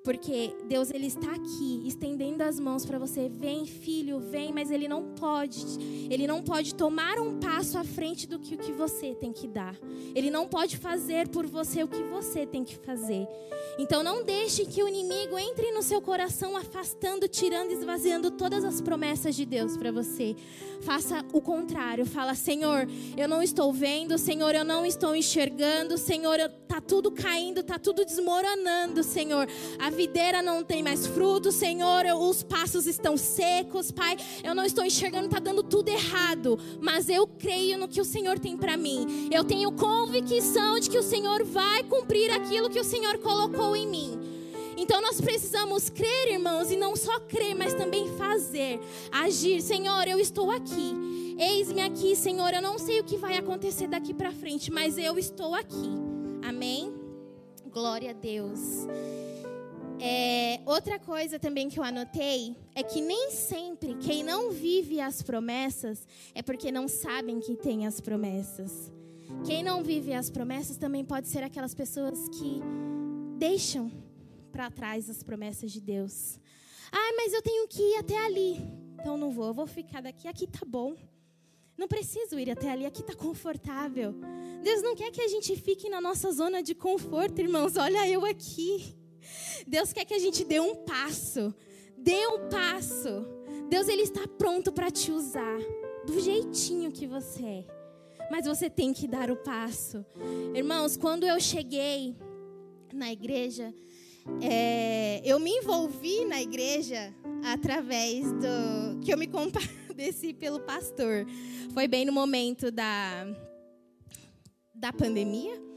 Porque 0.04 0.54
Deus 0.68 0.90
ele 0.90 1.06
está 1.06 1.30
aqui, 1.32 1.82
estendendo 1.86 2.42
as 2.42 2.60
mãos 2.60 2.84
para 2.84 2.98
você. 2.98 3.26
Vem, 3.26 3.64
filho, 3.64 4.20
vem, 4.20 4.52
mas 4.52 4.70
ele 4.70 4.86
não 4.86 5.14
pode. 5.14 5.64
Ele 6.10 6.26
não 6.26 6.42
pode 6.42 6.74
tomar 6.74 7.18
um 7.18 7.40
passo 7.40 7.78
à 7.78 7.84
frente 7.84 8.26
do 8.26 8.38
que 8.38 8.54
o 8.54 8.58
que 8.58 8.70
você 8.70 9.14
tem 9.14 9.32
que 9.32 9.48
dar. 9.48 9.74
Ele 10.14 10.30
não 10.30 10.46
pode 10.46 10.76
fazer 10.76 11.28
por 11.28 11.46
você 11.46 11.82
o 11.82 11.88
que 11.88 12.02
você 12.02 12.44
tem 12.44 12.62
que 12.62 12.76
fazer. 12.76 13.26
Então 13.78 14.02
não 14.02 14.22
deixe 14.22 14.66
que 14.66 14.82
o 14.82 14.88
inimigo 14.88 15.38
entre 15.38 15.72
no 15.72 15.82
seu 15.82 16.02
coração 16.02 16.54
afastando, 16.54 17.26
tirando, 17.26 17.70
esvaziando 17.70 18.30
todas 18.30 18.62
as 18.62 18.82
promessas 18.82 19.34
de 19.34 19.46
Deus 19.46 19.74
para 19.74 19.90
você. 19.90 20.36
Faça 20.82 21.24
o 21.32 21.40
contrário. 21.40 22.04
Fala: 22.04 22.34
"Senhor, 22.34 22.86
eu 23.16 23.26
não 23.26 23.42
estou 23.42 23.72
vendo, 23.72 24.18
Senhor, 24.18 24.54
eu 24.54 24.66
não 24.66 24.84
estou 24.84 25.16
enxergando, 25.16 25.96
Senhor, 25.96 26.38
tá 26.68 26.78
tudo 26.78 27.10
caindo, 27.10 27.62
tá 27.62 27.78
tudo 27.78 28.04
desmoronando, 28.04 29.02
Senhor. 29.02 29.48
A 29.78 29.93
videira 29.94 30.42
não 30.42 30.62
tem 30.62 30.82
mais 30.82 31.06
fruto, 31.06 31.50
Senhor. 31.50 32.04
Os 32.20 32.42
passos 32.42 32.86
estão 32.86 33.16
secos, 33.16 33.90
Pai. 33.90 34.16
Eu 34.42 34.54
não 34.54 34.64
estou 34.64 34.84
enxergando, 34.84 35.28
tá 35.28 35.38
dando 35.38 35.62
tudo 35.62 35.88
errado. 35.88 36.58
Mas 36.80 37.08
eu 37.08 37.26
creio 37.26 37.78
no 37.78 37.88
que 37.88 38.00
o 38.00 38.04
Senhor 38.04 38.38
tem 38.38 38.56
para 38.56 38.76
mim. 38.76 39.30
Eu 39.32 39.44
tenho 39.44 39.72
convicção 39.72 40.78
de 40.78 40.90
que 40.90 40.98
o 40.98 41.02
Senhor 41.02 41.44
vai 41.44 41.82
cumprir 41.84 42.30
aquilo 42.30 42.68
que 42.68 42.80
o 42.80 42.84
Senhor 42.84 43.18
colocou 43.18 43.74
em 43.74 43.86
mim. 43.86 44.20
Então 44.76 45.00
nós 45.00 45.20
precisamos 45.20 45.88
crer, 45.88 46.32
irmãos, 46.32 46.70
e 46.70 46.76
não 46.76 46.96
só 46.96 47.20
crer, 47.20 47.54
mas 47.54 47.74
também 47.74 48.08
fazer, 48.16 48.80
agir. 49.10 49.62
Senhor, 49.62 50.06
eu 50.08 50.18
estou 50.18 50.50
aqui. 50.50 51.36
Eis-me 51.38 51.80
aqui, 51.80 52.16
Senhor. 52.16 52.52
Eu 52.52 52.62
não 52.62 52.78
sei 52.78 53.00
o 53.00 53.04
que 53.04 53.16
vai 53.16 53.36
acontecer 53.36 53.86
daqui 53.86 54.12
para 54.12 54.32
frente, 54.32 54.70
mas 54.70 54.98
eu 54.98 55.16
estou 55.18 55.54
aqui. 55.54 55.90
Amém? 56.42 56.92
Glória 57.70 58.10
a 58.10 58.12
Deus. 58.12 58.86
É, 60.00 60.60
outra 60.66 60.98
coisa 60.98 61.38
também 61.38 61.68
que 61.68 61.78
eu 61.78 61.84
anotei 61.84 62.56
é 62.74 62.82
que 62.82 63.00
nem 63.00 63.30
sempre 63.30 63.94
quem 63.96 64.22
não 64.22 64.50
vive 64.50 65.00
as 65.00 65.22
promessas 65.22 66.06
é 66.34 66.42
porque 66.42 66.72
não 66.72 66.88
sabem 66.88 67.40
que 67.40 67.56
tem 67.56 67.86
as 67.86 68.00
promessas. 68.00 68.92
Quem 69.46 69.62
não 69.62 69.82
vive 69.82 70.12
as 70.12 70.30
promessas 70.30 70.76
também 70.76 71.04
pode 71.04 71.28
ser 71.28 71.42
aquelas 71.42 71.74
pessoas 71.74 72.28
que 72.28 72.60
deixam 73.38 73.90
para 74.52 74.70
trás 74.70 75.08
as 75.08 75.22
promessas 75.22 75.72
de 75.72 75.80
Deus. 75.80 76.38
Ah, 76.92 77.12
mas 77.16 77.32
eu 77.32 77.42
tenho 77.42 77.66
que 77.66 77.82
ir 77.82 77.96
até 77.96 78.16
ali. 78.18 78.60
Então 79.00 79.16
não 79.16 79.30
vou, 79.30 79.46
eu 79.48 79.54
vou 79.54 79.66
ficar 79.66 80.00
daqui. 80.00 80.28
Aqui 80.28 80.46
tá 80.46 80.60
bom. 80.66 80.94
Não 81.76 81.88
preciso 81.88 82.38
ir 82.38 82.50
até 82.50 82.70
ali, 82.70 82.86
aqui 82.86 83.02
tá 83.02 83.14
confortável. 83.14 84.14
Deus 84.62 84.80
não 84.80 84.94
quer 84.94 85.10
que 85.10 85.20
a 85.20 85.28
gente 85.28 85.56
fique 85.56 85.88
na 85.88 86.00
nossa 86.00 86.30
zona 86.30 86.62
de 86.62 86.74
conforto, 86.74 87.40
irmãos. 87.40 87.76
Olha 87.76 88.08
eu 88.08 88.24
aqui. 88.24 88.96
Deus 89.66 89.92
quer 89.92 90.04
que 90.04 90.14
a 90.14 90.18
gente 90.18 90.44
dê 90.44 90.60
um 90.60 90.74
passo. 90.74 91.54
Dê 91.96 92.26
um 92.26 92.48
passo. 92.48 93.26
Deus 93.68 93.88
ele 93.88 94.02
está 94.02 94.26
pronto 94.26 94.72
para 94.72 94.90
te 94.90 95.10
usar 95.10 95.58
do 96.06 96.20
jeitinho 96.20 96.92
que 96.92 97.06
você 97.06 97.44
é. 97.44 97.64
Mas 98.30 98.46
você 98.46 98.70
tem 98.70 98.92
que 98.92 99.06
dar 99.06 99.30
o 99.30 99.36
passo. 99.36 100.04
Irmãos, 100.54 100.96
quando 100.96 101.24
eu 101.24 101.38
cheguei 101.40 102.16
na 102.92 103.12
igreja, 103.12 103.74
é, 104.40 105.20
eu 105.24 105.38
me 105.38 105.50
envolvi 105.50 106.24
na 106.24 106.40
igreja 106.40 107.14
através 107.44 108.32
do 108.32 109.00
que 109.02 109.12
eu 109.12 109.18
me 109.18 109.26
compadeci 109.26 110.32
pelo 110.34 110.60
pastor. 110.60 111.26
Foi 111.72 111.86
bem 111.86 112.04
no 112.04 112.12
momento 112.12 112.70
da 112.70 113.26
da 114.74 114.92
pandemia. 114.92 115.73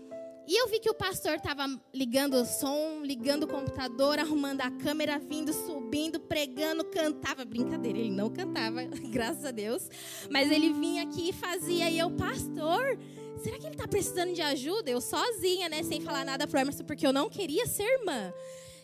E 0.47 0.55
eu 0.55 0.69
vi 0.69 0.79
que 0.79 0.89
o 0.89 0.93
pastor 0.93 1.35
estava 1.35 1.65
ligando 1.93 2.35
o 2.35 2.45
som, 2.45 3.01
ligando 3.03 3.43
o 3.43 3.47
computador, 3.47 4.17
arrumando 4.17 4.61
a 4.61 4.71
câmera, 4.71 5.19
vindo, 5.19 5.51
subindo, 5.51 6.21
pregando, 6.21 6.85
cantava. 6.85 7.43
Brincadeira, 7.43 7.99
ele 7.99 8.11
não 8.11 8.29
cantava, 8.29 8.81
graças 9.11 9.43
a 9.43 9.51
Deus. 9.51 9.89
Mas 10.31 10.49
ele 10.49 10.71
vinha 10.71 11.03
aqui 11.03 11.29
e 11.29 11.33
fazia. 11.33 11.89
E 11.89 11.99
eu, 11.99 12.09
pastor, 12.11 12.97
será 13.43 13.57
que 13.57 13.65
ele 13.65 13.75
está 13.75 13.89
precisando 13.89 14.33
de 14.33 14.41
ajuda? 14.41 14.89
Eu 14.89 15.01
sozinha, 15.01 15.67
né? 15.67 15.83
Sem 15.83 15.99
falar 15.99 16.23
nada 16.23 16.47
pro 16.47 16.57
Emerson, 16.57 16.85
porque 16.85 17.05
eu 17.05 17.11
não 17.11 17.29
queria 17.29 17.65
ser 17.65 17.83
irmã. 17.83 18.33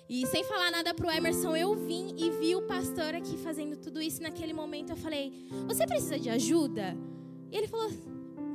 E 0.09 0.27
sem 0.27 0.43
falar 0.43 0.69
nada 0.69 0.93
pro 0.93 1.09
Emerson, 1.09 1.55
eu 1.55 1.75
vim 1.75 2.13
e 2.17 2.29
vi 2.29 2.57
o 2.57 2.63
pastor 2.63 3.15
aqui 3.15 3.37
fazendo 3.37 3.77
tudo 3.77 4.01
isso. 4.01 4.19
E 4.19 4.23
naquele 4.23 4.51
momento 4.51 4.89
eu 4.89 4.97
falei: 4.97 5.47
Você 5.65 5.87
precisa 5.87 6.19
de 6.19 6.29
ajuda? 6.29 6.93
E 7.49 7.57
ele 7.57 7.69
falou: 7.69 7.89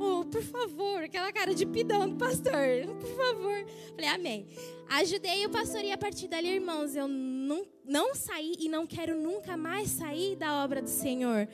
Oh, 0.00 0.24
por 0.24 0.42
favor, 0.42 1.02
aquela 1.02 1.32
cara 1.32 1.54
de 1.54 1.66
pidão 1.66 2.08
do 2.08 2.16
pastor, 2.16 2.86
por 3.00 3.16
favor. 3.16 3.66
Falei, 3.96 4.08
amém. 4.10 4.46
Ajudei 4.88 5.44
o 5.44 5.50
pastor 5.50 5.82
e 5.82 5.90
a 5.90 5.98
partir 5.98 6.28
dali, 6.28 6.48
irmãos, 6.48 6.94
eu 6.94 7.08
não, 7.08 7.66
não 7.84 8.14
saí 8.14 8.54
e 8.60 8.68
não 8.68 8.86
quero 8.86 9.20
nunca 9.20 9.56
mais 9.56 9.88
sair 9.90 10.36
da 10.36 10.62
obra 10.62 10.80
do 10.80 10.88
Senhor. 10.88 11.48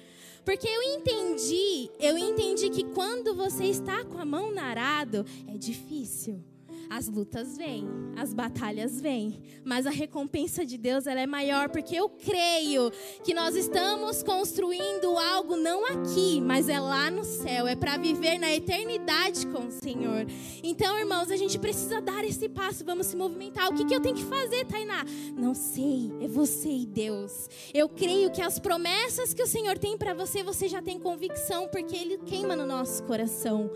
Porque 0.44 0.68
eu 0.68 0.82
entendi, 0.82 1.90
eu 1.98 2.18
entendi 2.18 2.68
que 2.68 2.84
quando 2.92 3.34
você 3.34 3.64
está 3.64 4.04
com 4.04 4.18
a 4.18 4.24
mão 4.26 4.52
na 4.52 4.64
arado, 4.64 5.24
é 5.48 5.56
difícil. 5.56 6.44
As 6.90 7.08
lutas 7.08 7.56
vêm, 7.56 7.86
as 8.16 8.32
batalhas 8.32 9.00
vêm, 9.00 9.42
mas 9.64 9.86
a 9.86 9.90
recompensa 9.90 10.64
de 10.64 10.76
Deus 10.76 11.06
ela 11.06 11.20
é 11.20 11.26
maior 11.26 11.68
porque 11.68 11.96
eu 11.96 12.08
creio 12.08 12.90
que 13.22 13.34
nós 13.34 13.56
estamos 13.56 14.22
construindo 14.22 15.16
algo 15.18 15.56
não 15.56 15.84
aqui, 15.86 16.40
mas 16.40 16.68
é 16.68 16.78
lá 16.78 17.10
no 17.10 17.24
céu, 17.24 17.66
é 17.66 17.74
para 17.74 17.96
viver 17.96 18.38
na 18.38 18.54
eternidade 18.54 19.46
com 19.46 19.66
o 19.66 19.70
Senhor. 19.70 20.26
Então, 20.62 20.98
irmãos, 20.98 21.30
a 21.30 21.36
gente 21.36 21.58
precisa 21.58 22.00
dar 22.00 22.24
esse 22.24 22.48
passo, 22.48 22.84
vamos 22.84 23.06
se 23.06 23.16
movimentar. 23.16 23.68
O 23.68 23.74
que, 23.74 23.84
que 23.84 23.94
eu 23.94 24.00
tenho 24.00 24.14
que 24.14 24.24
fazer, 24.24 24.64
Tainá? 24.66 25.04
Não 25.36 25.54
sei, 25.54 26.12
é 26.20 26.28
você 26.28 26.68
e 26.68 26.86
Deus. 26.86 27.48
Eu 27.72 27.88
creio 27.88 28.30
que 28.30 28.42
as 28.42 28.58
promessas 28.58 29.32
que 29.32 29.42
o 29.42 29.46
Senhor 29.46 29.78
tem 29.78 29.96
para 29.96 30.14
você, 30.14 30.42
você 30.42 30.68
já 30.68 30.82
tem 30.82 30.98
convicção 30.98 31.68
porque 31.68 31.96
Ele 31.96 32.18
queima 32.18 32.54
no 32.54 32.66
nosso 32.66 33.02
coração. 33.04 33.70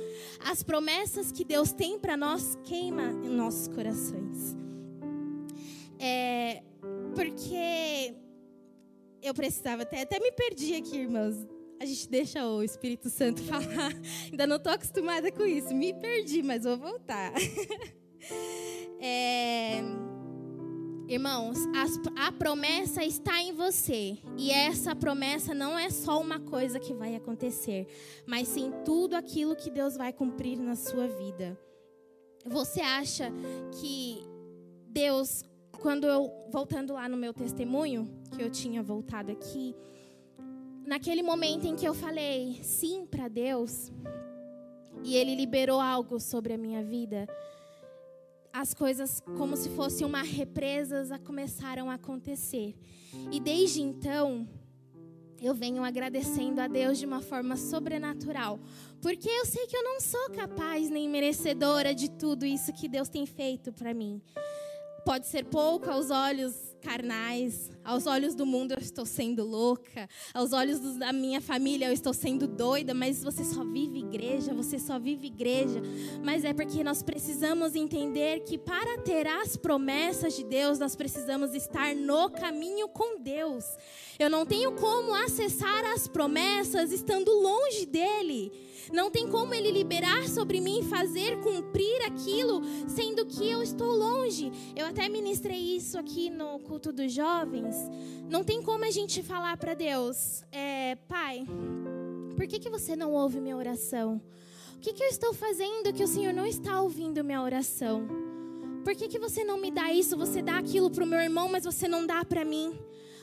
As 0.44 0.62
promessas 0.62 1.32
que 1.32 1.44
Deus 1.44 1.72
tem 1.72 1.98
para 1.98 2.16
nós 2.16 2.56
queima 2.64 2.97
em 3.02 3.28
nossos 3.28 3.68
corações. 3.68 4.56
É, 5.98 6.62
porque 7.14 8.14
eu 9.22 9.34
precisava 9.34 9.82
até, 9.82 10.02
até 10.02 10.18
me 10.20 10.32
perdi 10.32 10.74
aqui, 10.74 10.98
irmãos. 10.98 11.34
A 11.80 11.84
gente 11.84 12.08
deixa 12.08 12.46
o 12.46 12.62
Espírito 12.62 13.08
Santo 13.08 13.42
falar. 13.44 13.92
Ainda 14.30 14.46
não 14.46 14.56
estou 14.56 14.72
acostumada 14.72 15.30
com 15.30 15.44
isso. 15.44 15.74
Me 15.74 15.92
perdi, 15.94 16.42
mas 16.42 16.64
vou 16.64 16.76
voltar. 16.76 17.32
É, 19.00 19.78
irmãos, 21.08 21.56
a, 22.16 22.26
a 22.26 22.32
promessa 22.32 23.04
está 23.04 23.40
em 23.40 23.52
você. 23.52 24.18
E 24.36 24.50
essa 24.50 24.94
promessa 24.94 25.54
não 25.54 25.78
é 25.78 25.88
só 25.88 26.20
uma 26.20 26.40
coisa 26.40 26.80
que 26.80 26.92
vai 26.92 27.14
acontecer, 27.14 27.86
mas 28.26 28.48
sim 28.48 28.72
tudo 28.84 29.14
aquilo 29.14 29.54
que 29.54 29.70
Deus 29.70 29.96
vai 29.96 30.12
cumprir 30.12 30.58
na 30.58 30.74
sua 30.74 31.06
vida. 31.06 31.56
Você 32.48 32.80
acha 32.80 33.30
que 33.80 34.22
Deus, 34.88 35.44
quando 35.80 36.06
eu, 36.06 36.30
voltando 36.50 36.94
lá 36.94 37.08
no 37.08 37.16
meu 37.16 37.34
testemunho, 37.34 38.08
que 38.34 38.42
eu 38.42 38.50
tinha 38.50 38.82
voltado 38.82 39.30
aqui, 39.30 39.74
naquele 40.86 41.22
momento 41.22 41.66
em 41.66 41.76
que 41.76 41.86
eu 41.86 41.92
falei 41.92 42.58
sim 42.62 43.06
para 43.06 43.28
Deus, 43.28 43.92
e 45.04 45.14
Ele 45.14 45.34
liberou 45.34 45.80
algo 45.80 46.18
sobre 46.18 46.54
a 46.54 46.58
minha 46.58 46.82
vida, 46.82 47.28
as 48.52 48.72
coisas, 48.74 49.20
como 49.36 49.56
se 49.56 49.68
fosse 49.68 50.04
uma 50.04 50.22
represa, 50.22 51.18
começaram 51.18 51.90
a 51.90 51.94
acontecer. 51.94 52.74
E 53.30 53.38
desde 53.38 53.82
então, 53.82 54.48
eu 55.40 55.54
venho 55.54 55.84
agradecendo 55.84 56.60
a 56.60 56.66
Deus 56.66 56.98
de 56.98 57.06
uma 57.06 57.20
forma 57.20 57.56
sobrenatural, 57.56 58.58
porque 59.00 59.28
eu 59.28 59.46
sei 59.46 59.66
que 59.66 59.76
eu 59.76 59.84
não 59.84 60.00
sou 60.00 60.30
capaz 60.30 60.90
nem 60.90 61.08
merecedora 61.08 61.94
de 61.94 62.10
tudo 62.10 62.44
isso 62.44 62.72
que 62.72 62.88
Deus 62.88 63.08
tem 63.08 63.24
feito 63.26 63.72
para 63.72 63.94
mim. 63.94 64.20
Pode 65.04 65.26
ser 65.26 65.44
pouco 65.44 65.90
aos 65.90 66.10
olhos 66.10 66.54
carnais, 66.82 67.70
aos 67.88 68.06
olhos 68.06 68.34
do 68.34 68.44
mundo 68.44 68.72
eu 68.72 68.78
estou 68.82 69.06
sendo 69.06 69.42
louca, 69.46 70.06
aos 70.34 70.52
olhos 70.52 70.78
da 70.98 71.10
minha 71.10 71.40
família 71.40 71.86
eu 71.86 71.92
estou 71.92 72.12
sendo 72.12 72.46
doida, 72.46 72.92
mas 72.92 73.24
você 73.24 73.42
só 73.42 73.64
vive 73.64 74.00
igreja, 74.00 74.52
você 74.52 74.78
só 74.78 74.98
vive 74.98 75.28
igreja. 75.28 75.80
Mas 76.22 76.44
é 76.44 76.52
porque 76.52 76.84
nós 76.84 77.02
precisamos 77.02 77.74
entender 77.74 78.40
que 78.40 78.58
para 78.58 78.98
ter 78.98 79.26
as 79.26 79.56
promessas 79.56 80.36
de 80.36 80.44
Deus, 80.44 80.78
nós 80.78 80.94
precisamos 80.94 81.54
estar 81.54 81.94
no 81.94 82.28
caminho 82.28 82.88
com 82.88 83.18
Deus. 83.22 83.64
Eu 84.18 84.28
não 84.28 84.44
tenho 84.44 84.72
como 84.72 85.14
acessar 85.14 85.82
as 85.94 86.06
promessas 86.06 86.92
estando 86.92 87.32
longe 87.32 87.86
dele. 87.86 88.52
Não 88.92 89.10
tem 89.10 89.28
como 89.28 89.54
ele 89.54 89.70
liberar 89.70 90.28
sobre 90.28 90.60
mim, 90.60 90.82
fazer 90.82 91.38
cumprir 91.40 92.02
aquilo, 92.02 92.62
sendo 92.88 93.26
que 93.26 93.48
eu 93.48 93.62
estou 93.62 93.92
longe. 93.92 94.50
Eu 94.74 94.86
até 94.86 95.08
ministrei 95.08 95.76
isso 95.76 95.98
aqui 95.98 96.30
no 96.30 96.58
culto 96.60 96.92
dos 96.92 97.12
jovens. 97.12 97.76
Não 98.28 98.44
tem 98.44 98.62
como 98.62 98.84
a 98.84 98.90
gente 98.90 99.22
falar 99.22 99.56
para 99.56 99.74
Deus, 99.74 100.42
é, 100.52 100.96
Pai, 101.08 101.46
por 102.36 102.46
que, 102.46 102.58
que 102.58 102.70
você 102.70 102.94
não 102.94 103.12
ouve 103.12 103.40
minha 103.40 103.56
oração? 103.56 104.20
O 104.76 104.80
que, 104.80 104.92
que 104.92 105.02
eu 105.02 105.08
estou 105.08 105.34
fazendo 105.34 105.92
que 105.92 106.04
o 106.04 106.06
Senhor 106.06 106.32
não 106.32 106.46
está 106.46 106.80
ouvindo 106.80 107.24
minha 107.24 107.42
oração? 107.42 108.06
Por 108.84 108.94
que, 108.94 109.08
que 109.08 109.18
você 109.18 109.42
não 109.42 109.58
me 109.58 109.70
dá 109.70 109.92
isso? 109.92 110.16
Você 110.16 110.40
dá 110.40 110.58
aquilo 110.58 110.90
para 110.90 111.04
o 111.04 111.06
meu 111.06 111.18
irmão, 111.18 111.48
mas 111.48 111.64
você 111.64 111.88
não 111.88 112.06
dá 112.06 112.24
para 112.24 112.44
mim? 112.44 112.78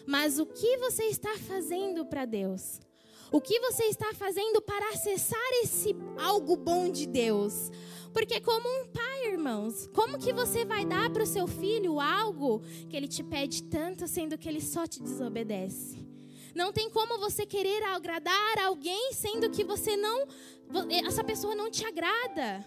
Mas 0.06 0.38
o 0.38 0.46
que 0.46 0.78
você 0.78 1.06
está 1.06 1.38
fazendo 1.38 2.06
para 2.06 2.26
Deus? 2.26 2.80
O 3.32 3.42
que 3.42 3.60
você 3.60 3.86
está 3.86 4.14
fazendo 4.14 4.62
para 4.62 4.90
acessar 4.90 5.40
esse 5.64 5.96
algo 6.18 6.56
bom 6.56 6.90
de 6.90 7.06
Deus? 7.06 7.72
Porque 8.16 8.40
como 8.40 8.66
um 8.66 8.88
pai, 8.88 9.28
irmãos, 9.28 9.90
como 9.94 10.18
que 10.18 10.32
você 10.32 10.64
vai 10.64 10.86
dar 10.86 11.10
para 11.10 11.24
o 11.24 11.28
seu 11.28 11.46
filho 11.48 12.00
algo 12.00 12.62
que 12.90 12.96
ele 12.96 13.10
te 13.10 13.22
pede 13.22 13.62
tanto, 13.64 14.08
sendo 14.08 14.38
que 14.38 14.48
ele 14.48 14.62
só 14.62 14.88
te 14.88 15.04
desobedece? 15.04 15.98
Não 16.56 16.72
tem 16.72 16.90
como 16.90 17.20
você 17.20 17.46
querer 17.46 17.84
agradar 17.84 18.58
alguém, 18.60 19.12
sendo 19.12 19.50
que 19.50 19.66
você 19.66 19.98
não, 19.98 20.26
essa 21.06 21.26
pessoa 21.26 21.56
não 21.56 21.70
te 21.70 21.86
agrada. 21.86 22.64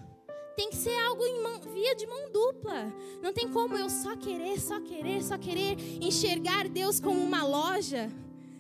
Tem 0.55 0.69
que 0.69 0.77
ser 0.77 0.99
algo 1.07 1.25
via 1.25 1.73
via 1.73 1.97
de 1.97 2.07
mão 2.07 2.31
dupla. 2.31 2.93
Não 3.23 3.33
tem 3.33 3.49
como 3.49 3.75
eu 3.75 3.89
só 3.89 4.15
querer, 4.17 4.61
só 4.61 4.79
querer, 4.81 5.23
só 5.23 5.39
querer 5.39 5.79
enxergar 5.99 6.69
Deus 6.69 7.01
como 7.01 7.19
uma 7.19 7.43
loja. 7.43 8.13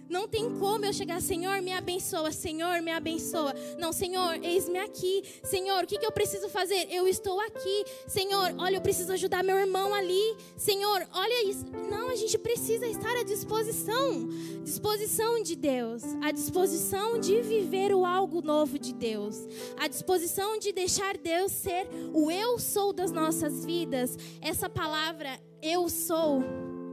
Não 0.09 0.27
tem 0.27 0.59
como 0.59 0.85
eu 0.85 0.92
chegar, 0.92 1.21
Senhor, 1.21 1.61
me 1.61 1.73
abençoa, 1.73 2.33
Senhor, 2.33 2.81
me 2.81 2.90
abençoa. 2.90 3.55
Não, 3.79 3.92
Senhor, 3.92 4.42
eis-me 4.42 4.79
aqui. 4.79 5.23
Senhor, 5.42 5.85
o 5.85 5.87
que, 5.87 5.99
que 5.99 6.07
eu 6.07 6.12
preciso 6.12 6.49
fazer? 6.49 6.88
Eu 6.90 7.07
estou 7.07 7.38
aqui. 7.40 7.85
Senhor, 8.07 8.55
olha, 8.59 8.77
eu 8.77 8.81
preciso 8.81 9.12
ajudar 9.12 9.44
meu 9.44 9.57
irmão 9.57 9.92
ali. 9.92 10.37
Senhor, 10.57 11.07
olha 11.12 11.44
isso. 11.49 11.64
Não, 11.90 12.09
a 12.09 12.16
gente 12.16 12.38
precisa 12.38 12.87
estar 12.87 13.14
à 13.16 13.23
disposição. 13.23 14.29
Disposição 14.64 15.42
de 15.42 15.55
Deus. 15.55 16.03
A 16.23 16.31
disposição 16.31 17.18
de 17.18 17.40
viver 17.42 17.94
o 17.94 18.05
algo 18.05 18.40
novo 18.40 18.79
de 18.79 18.94
Deus. 18.94 19.37
A 19.79 19.88
disposição 19.88 20.59
de 20.59 20.73
deixar 20.73 21.16
Deus 21.18 21.53
ser 21.53 21.87
o 22.14 22.31
eu 22.31 22.59
sou 22.59 22.92
das 22.92 23.12
nossas 23.12 23.64
vidas. 23.64 24.16
Essa 24.40 24.68
palavra, 24.68 25.38
eu 25.62 25.88
sou, 25.88 26.42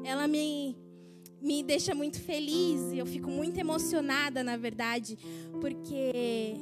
ela 0.04 0.28
me 0.28 0.85
me 1.46 1.62
deixa 1.62 1.94
muito 1.94 2.20
feliz 2.20 2.82
eu 2.92 3.06
fico 3.06 3.30
muito 3.30 3.60
emocionada, 3.60 4.44
na 4.44 4.58
verdade, 4.58 5.16
porque 5.62 6.56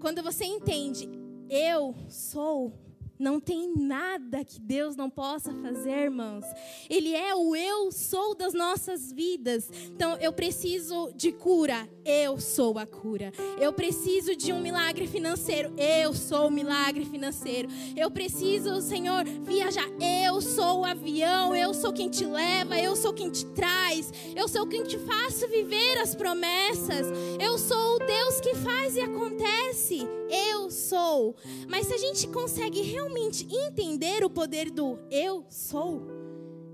quando 0.00 0.22
você 0.22 0.46
entende, 0.46 1.06
eu 1.48 1.94
sou 2.08 2.72
não 3.20 3.38
tem 3.38 3.72
nada 3.76 4.42
que 4.42 4.58
Deus 4.58 4.96
não 4.96 5.10
possa 5.10 5.52
fazer, 5.56 5.90
irmãos. 5.90 6.44
Ele 6.88 7.14
é 7.14 7.34
o 7.34 7.54
eu 7.54 7.92
sou 7.92 8.34
das 8.34 8.54
nossas 8.54 9.12
vidas. 9.12 9.70
Então 9.94 10.16
eu 10.20 10.32
preciso 10.32 11.12
de 11.14 11.30
cura, 11.30 11.86
eu 12.04 12.40
sou 12.40 12.78
a 12.78 12.86
cura. 12.86 13.30
Eu 13.60 13.72
preciso 13.74 14.34
de 14.34 14.52
um 14.52 14.60
milagre 14.60 15.06
financeiro, 15.06 15.72
eu 15.76 16.14
sou 16.14 16.48
o 16.48 16.50
milagre 16.50 17.04
financeiro. 17.04 17.68
Eu 17.94 18.10
preciso, 18.10 18.80
Senhor, 18.80 19.24
viajar, 19.44 19.86
eu 20.24 20.40
sou 20.40 20.80
o 20.80 20.84
avião, 20.84 21.54
eu 21.54 21.74
sou 21.74 21.92
quem 21.92 22.08
te 22.08 22.24
leva, 22.24 22.78
eu 22.78 22.96
sou 22.96 23.12
quem 23.12 23.30
te 23.30 23.44
traz, 23.46 24.10
eu 24.34 24.48
sou 24.48 24.66
quem 24.66 24.82
te 24.82 24.98
faço 24.98 25.46
viver 25.48 25.98
as 25.98 26.14
promessas. 26.14 27.06
Eu 27.38 27.58
sou 27.58 27.96
o 27.96 27.98
Deus 27.98 28.40
que 28.40 28.54
faz 28.54 28.96
e 28.96 29.00
acontece. 29.00 29.98
Eu 30.30 30.70
sou. 30.70 31.34
Mas 31.68 31.86
se 31.86 31.94
a 31.94 31.98
gente 31.98 32.28
consegue 32.28 32.80
realmente 32.82 33.09
realmente 33.10 33.44
entender 33.50 34.24
o 34.24 34.30
poder 34.30 34.70
do 34.70 34.96
eu 35.10 35.44
sou, 35.50 36.00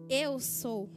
eu 0.06 0.38
sou, 0.38 0.90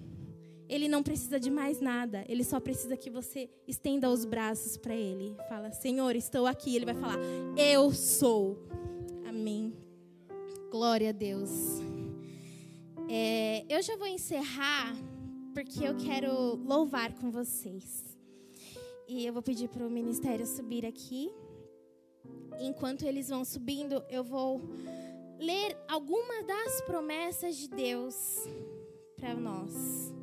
ele 0.68 0.90
não 0.90 1.02
precisa 1.02 1.40
de 1.40 1.50
mais 1.50 1.80
nada, 1.80 2.26
ele 2.28 2.44
só 2.44 2.60
precisa 2.60 2.98
que 2.98 3.10
você 3.10 3.50
estenda 3.66 4.10
os 4.10 4.26
braços 4.26 4.76
para 4.76 4.94
ele. 4.94 5.36
Fala, 5.48 5.72
Senhor, 5.72 6.16
estou 6.16 6.46
aqui. 6.46 6.76
Ele 6.76 6.86
vai 6.86 6.94
falar, 6.94 7.18
eu 7.58 7.92
sou. 7.92 8.68
Amém. 9.28 9.74
Glória 10.70 11.10
a 11.10 11.14
Deus. 11.14 11.50
É, 13.10 13.66
eu 13.68 13.82
já 13.82 13.96
vou 13.96 14.08
encerrar, 14.08 14.94
porque 15.56 15.88
eu 15.88 15.96
quero 15.96 16.56
louvar 16.58 17.14
com 17.14 17.32
vocês. 17.32 18.16
E 19.08 19.26
eu 19.26 19.34
vou 19.34 19.42
pedir 19.42 19.70
para 19.70 19.88
o 19.88 19.90
ministério 19.90 20.46
subir 20.46 20.86
aqui. 20.86 21.32
Enquanto 22.60 23.04
eles 23.04 23.30
vão 23.30 23.44
subindo, 23.44 24.04
eu 24.08 24.24
vou 24.24 24.62
ler 25.40 25.78
algumas 25.88 26.46
das 26.46 26.82
promessas 26.82 27.56
de 27.56 27.70
Deus 27.70 28.46
para 29.16 29.34
nós. 29.34 30.14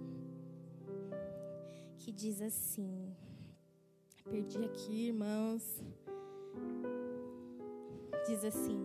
Que 1.99 2.13
diz 2.13 2.41
assim. 2.41 3.17
Perdi 4.31 4.65
aqui, 4.65 5.07
irmãos. 5.07 5.83
Diz 8.29 8.45
assim. 8.45 8.85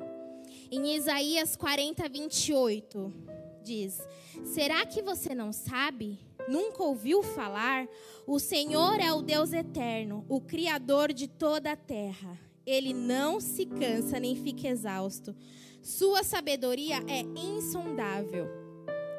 Em 0.72 0.96
Isaías 0.96 1.56
40, 1.56 2.08
28, 2.08 3.14
diz: 3.62 4.00
Será 4.46 4.86
que 4.86 5.02
você 5.02 5.36
não 5.36 5.52
sabe? 5.52 6.18
Nunca 6.48 6.84
ouviu 6.84 7.22
falar? 7.22 7.88
O 8.26 8.40
Senhor 8.40 9.00
é 9.00 9.12
o 9.12 9.22
Deus 9.22 9.54
eterno, 9.54 10.26
o 10.30 10.40
Criador 10.40 11.14
de 11.14 11.28
toda 11.28 11.74
a 11.74 11.76
terra. 11.76 12.40
Ele 12.66 12.94
não 12.94 13.40
se 13.40 13.66
cansa 13.66 14.20
nem 14.20 14.36
fica 14.36 14.68
exausto. 14.68 15.36
Sua 15.82 16.24
sabedoria 16.24 16.98
é 17.08 17.22
insondável. 17.22 18.61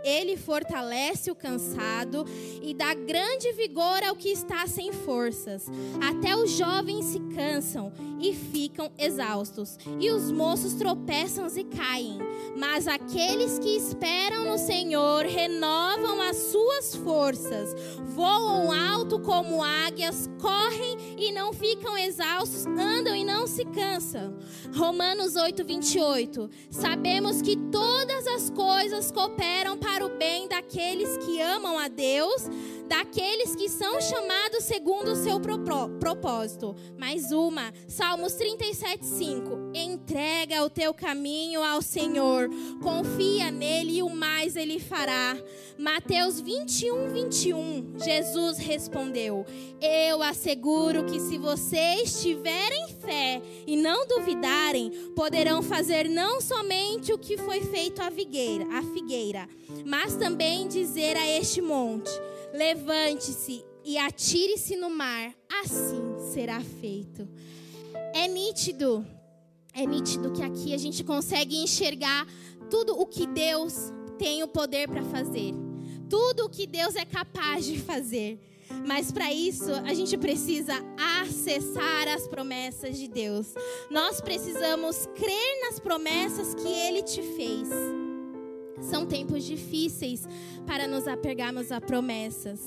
Ele 0.04 0.36
fortalece 0.36 1.30
o 1.30 1.34
cansado 1.34 2.24
e 2.62 2.74
dá 2.74 2.94
grande 2.94 3.52
vigor 3.52 4.02
ao 4.04 4.16
que 4.16 4.30
está 4.30 4.66
sem 4.66 4.92
forças. 4.92 5.66
Até 6.00 6.36
os 6.36 6.50
jovens 6.50 7.06
se 7.06 7.20
cansam 7.34 7.92
e 8.20 8.32
ficam 8.34 8.90
exaustos, 8.98 9.78
e 9.98 10.10
os 10.10 10.30
moços 10.30 10.74
tropeçam 10.74 11.46
e 11.56 11.64
caem. 11.64 12.18
Mas 12.56 12.86
aqueles 12.86 13.58
que 13.58 13.76
esperam 13.76 14.44
no 14.44 14.58
Senhor 14.58 15.24
renovam 15.24 16.20
as 16.22 16.36
suas 16.36 16.94
forças, 16.94 17.74
voam 18.14 18.70
alto 18.70 19.18
como 19.18 19.62
águias, 19.62 20.28
correm 20.40 21.16
e 21.18 21.32
não 21.32 21.52
ficam 21.52 21.96
exaustos, 21.98 22.66
andam 22.66 23.14
e 23.14 23.24
não 23.24 23.46
se 23.46 23.64
cansam. 23.64 24.36
Romanos 24.74 25.36
8, 25.36 25.64
28. 25.64 26.50
Sabemos 26.70 27.42
que 27.42 27.56
todas 27.56 28.26
as 28.26 28.50
coisas 28.50 29.10
cooperam 29.10 29.76
para 29.76 29.91
para 29.92 30.06
o 30.06 30.08
bem 30.08 30.48
daqueles 30.48 31.18
que 31.18 31.38
amam 31.38 31.78
a 31.78 31.86
Deus, 31.86 32.48
daqueles 32.92 33.56
que 33.56 33.70
são 33.70 34.02
chamados 34.02 34.64
segundo 34.64 35.12
o 35.12 35.16
seu 35.16 35.40
propósito. 35.40 36.76
Mais 36.98 37.32
uma, 37.32 37.72
Salmos 37.88 38.34
37, 38.34 39.06
5. 39.06 39.72
Entrega 39.72 40.62
o 40.62 40.68
teu 40.68 40.92
caminho 40.92 41.62
ao 41.62 41.80
Senhor, 41.80 42.50
confia 42.82 43.50
nele 43.50 43.96
e 43.96 44.02
o 44.02 44.10
mais 44.10 44.56
ele 44.56 44.78
fará. 44.78 45.38
Mateus 45.78 46.38
21, 46.38 47.08
21. 47.08 47.94
Jesus 47.96 48.58
respondeu: 48.58 49.46
Eu 49.80 50.22
asseguro 50.22 51.06
que 51.06 51.18
se 51.18 51.38
vocês 51.38 52.20
tiverem 52.20 52.88
fé 53.00 53.40
e 53.66 53.74
não 53.74 54.06
duvidarem, 54.06 54.90
poderão 55.16 55.62
fazer 55.62 56.10
não 56.10 56.42
somente 56.42 57.10
o 57.10 57.18
que 57.18 57.38
foi 57.38 57.62
feito 57.62 58.02
à 58.02 58.10
figueira, 58.10 58.66
à 58.66 58.82
figueira 58.82 59.48
mas 59.84 60.14
também 60.14 60.68
dizer 60.68 61.16
a 61.16 61.26
este 61.26 61.60
monte: 61.60 62.10
levante-se 62.52 63.64
e 63.84 63.98
atire-se 63.98 64.76
no 64.76 64.90
mar, 64.90 65.34
assim 65.62 66.02
será 66.32 66.60
feito. 66.60 67.28
É 68.14 68.28
nítido, 68.28 69.04
é 69.74 69.86
nítido 69.86 70.32
que 70.32 70.42
aqui 70.42 70.74
a 70.74 70.78
gente 70.78 71.02
consegue 71.02 71.56
enxergar 71.56 72.26
tudo 72.70 72.98
o 72.98 73.06
que 73.06 73.26
Deus 73.26 73.92
tem 74.18 74.42
o 74.42 74.48
poder 74.48 74.88
para 74.88 75.02
fazer, 75.02 75.52
tudo 76.08 76.46
o 76.46 76.48
que 76.48 76.66
Deus 76.66 76.94
é 76.94 77.04
capaz 77.04 77.64
de 77.64 77.78
fazer. 77.78 78.38
Mas 78.86 79.12
para 79.12 79.32
isso, 79.32 79.70
a 79.84 79.92
gente 79.92 80.16
precisa 80.16 80.74
acessar 81.20 82.08
as 82.08 82.26
promessas 82.26 82.96
de 82.96 83.06
Deus. 83.06 83.54
Nós 83.90 84.20
precisamos 84.20 85.06
crer 85.14 85.60
nas 85.60 85.78
promessas 85.78 86.54
que 86.54 86.68
Ele 86.68 87.02
te 87.02 87.20
fez. 87.20 87.68
São 88.82 89.06
tempos 89.06 89.44
difíceis 89.44 90.26
para 90.66 90.86
nos 90.88 91.06
apegarmos 91.06 91.70
a 91.70 91.80
promessas, 91.80 92.60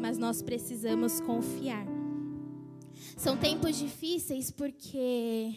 mas 0.00 0.16
nós 0.16 0.40
precisamos 0.40 1.20
confiar. 1.20 1.86
São 3.16 3.36
tempos 3.36 3.76
difíceis 3.76 4.50
porque 4.50 5.54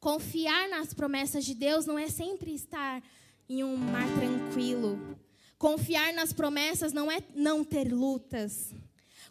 confiar 0.00 0.68
nas 0.68 0.92
promessas 0.92 1.44
de 1.44 1.54
Deus 1.54 1.86
não 1.86 1.98
é 1.98 2.08
sempre 2.08 2.52
estar 2.52 3.02
em 3.48 3.62
um 3.62 3.76
mar 3.76 4.08
tranquilo. 4.18 4.98
Confiar 5.56 6.12
nas 6.12 6.32
promessas 6.32 6.92
não 6.92 7.10
é 7.10 7.22
não 7.34 7.64
ter 7.64 7.92
lutas. 7.92 8.74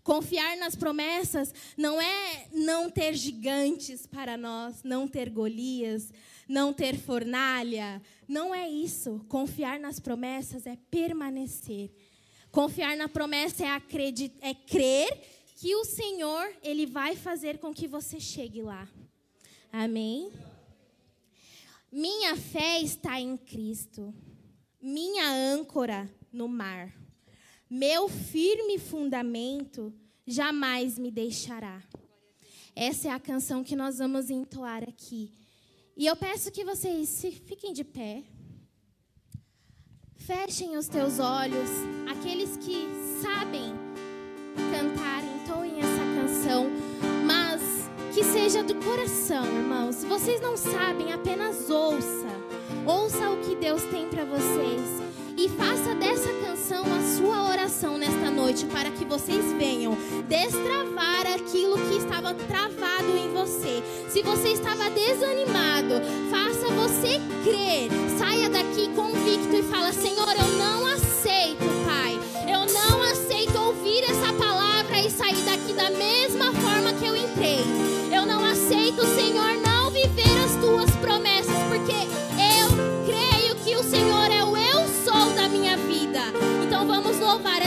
Confiar 0.03 0.55
nas 0.55 0.75
promessas 0.75 1.53
não 1.75 2.01
é 2.01 2.47
não 2.53 2.89
ter 2.89 3.13
gigantes 3.13 4.07
para 4.07 4.37
nós, 4.37 4.81
não 4.83 5.05
ter 5.05 5.29
Golias, 5.29 6.13
não 6.47 6.73
ter 6.73 6.97
fornalha. 6.97 8.01
Não 8.27 8.53
é 8.53 8.69
isso. 8.69 9.25
Confiar 9.27 9.79
nas 9.79 9.99
promessas 9.99 10.65
é 10.65 10.77
permanecer. 10.89 11.91
Confiar 12.51 12.95
na 12.95 13.07
promessa 13.07 13.65
é, 13.65 13.69
acreditar, 13.69 14.47
é 14.47 14.53
crer 14.53 15.09
que 15.55 15.75
o 15.75 15.83
Senhor 15.83 16.47
ele 16.63 16.85
vai 16.85 17.15
fazer 17.15 17.57
com 17.57 17.73
que 17.73 17.87
você 17.87 18.19
chegue 18.19 18.61
lá. 18.61 18.87
Amém? 19.71 20.31
Minha 21.91 22.35
fé 22.35 22.79
está 22.81 23.19
em 23.19 23.35
Cristo. 23.35 24.13
Minha 24.81 25.29
âncora 25.29 26.09
no 26.31 26.47
mar. 26.47 26.93
Meu 27.69 28.07
firme 28.07 28.77
fundamento 28.77 29.93
jamais 30.25 30.97
me 30.97 31.11
deixará. 31.11 31.81
Essa 32.75 33.07
é 33.07 33.11
a 33.11 33.19
canção 33.19 33.63
que 33.63 33.75
nós 33.75 33.97
vamos 33.97 34.29
entoar 34.29 34.83
aqui. 34.83 35.31
E 35.97 36.05
eu 36.05 36.15
peço 36.15 36.51
que 36.51 36.63
vocês 36.63 37.09
se 37.09 37.31
fiquem 37.31 37.73
de 37.73 37.83
pé. 37.83 38.23
Fechem 40.15 40.77
os 40.77 40.87
teus 40.87 41.17
olhos. 41.17 41.71
Aqueles 42.07 42.55
que 42.57 42.87
sabem 43.19 43.73
cantar, 44.69 45.23
entoem 45.23 45.79
essa 45.79 46.05
canção. 46.15 46.69
Mas 47.25 47.61
que 48.13 48.23
seja 48.23 48.63
do 48.63 48.75
coração, 48.75 49.43
irmãos. 49.43 49.95
Se 49.95 50.05
vocês 50.05 50.39
não 50.39 50.55
sabem, 50.55 51.13
apenas 51.13 51.67
ouça. 51.67 52.27
Ouça 52.85 53.31
o 53.31 53.41
que 53.41 53.55
Deus 53.55 53.81
tem 53.85 54.07
para 54.07 54.23
e 55.37 55.47
faça 55.49 55.93
dessa 55.93 56.33
canção 56.43 56.83
a 56.83 57.15
sua 57.15 57.47
oração 57.51 57.95
nesta 57.95 58.31
noite 58.31 58.65
para 58.65 58.89
que 58.89 59.05
vocês 59.05 59.53
venham 59.53 59.95
destravar 60.27 61.27
aquilo 61.27 61.77
que 61.77 61.97
estava 61.97 62.33
travado 62.33 63.15
em 63.15 63.31
você. 63.31 63.83
Se 64.09 64.23
você 64.23 64.49
estava 64.49 64.89
desanimado, 64.89 66.01
faça 66.31 66.73
você 66.73 67.21
crer. 67.43 67.89
Saia 68.17 68.49
daqui 68.49 68.89
convicto 68.95 69.55
e 69.55 69.61
fala: 69.61 69.93
Senhor, 69.93 70.27
eu 70.27 70.57
não 70.57 70.87
aceito, 70.87 71.63
Pai. 71.85 72.19
Eu 72.51 72.65
não 72.73 73.03
aceito 73.03 73.59
ouvir 73.59 74.03
essa 74.05 74.33
palavra 74.33 74.99
e 74.99 75.11
sair 75.11 75.43
daqui 75.43 75.73
da 75.73 75.91
mesma 75.91 76.51
eu 87.37 87.66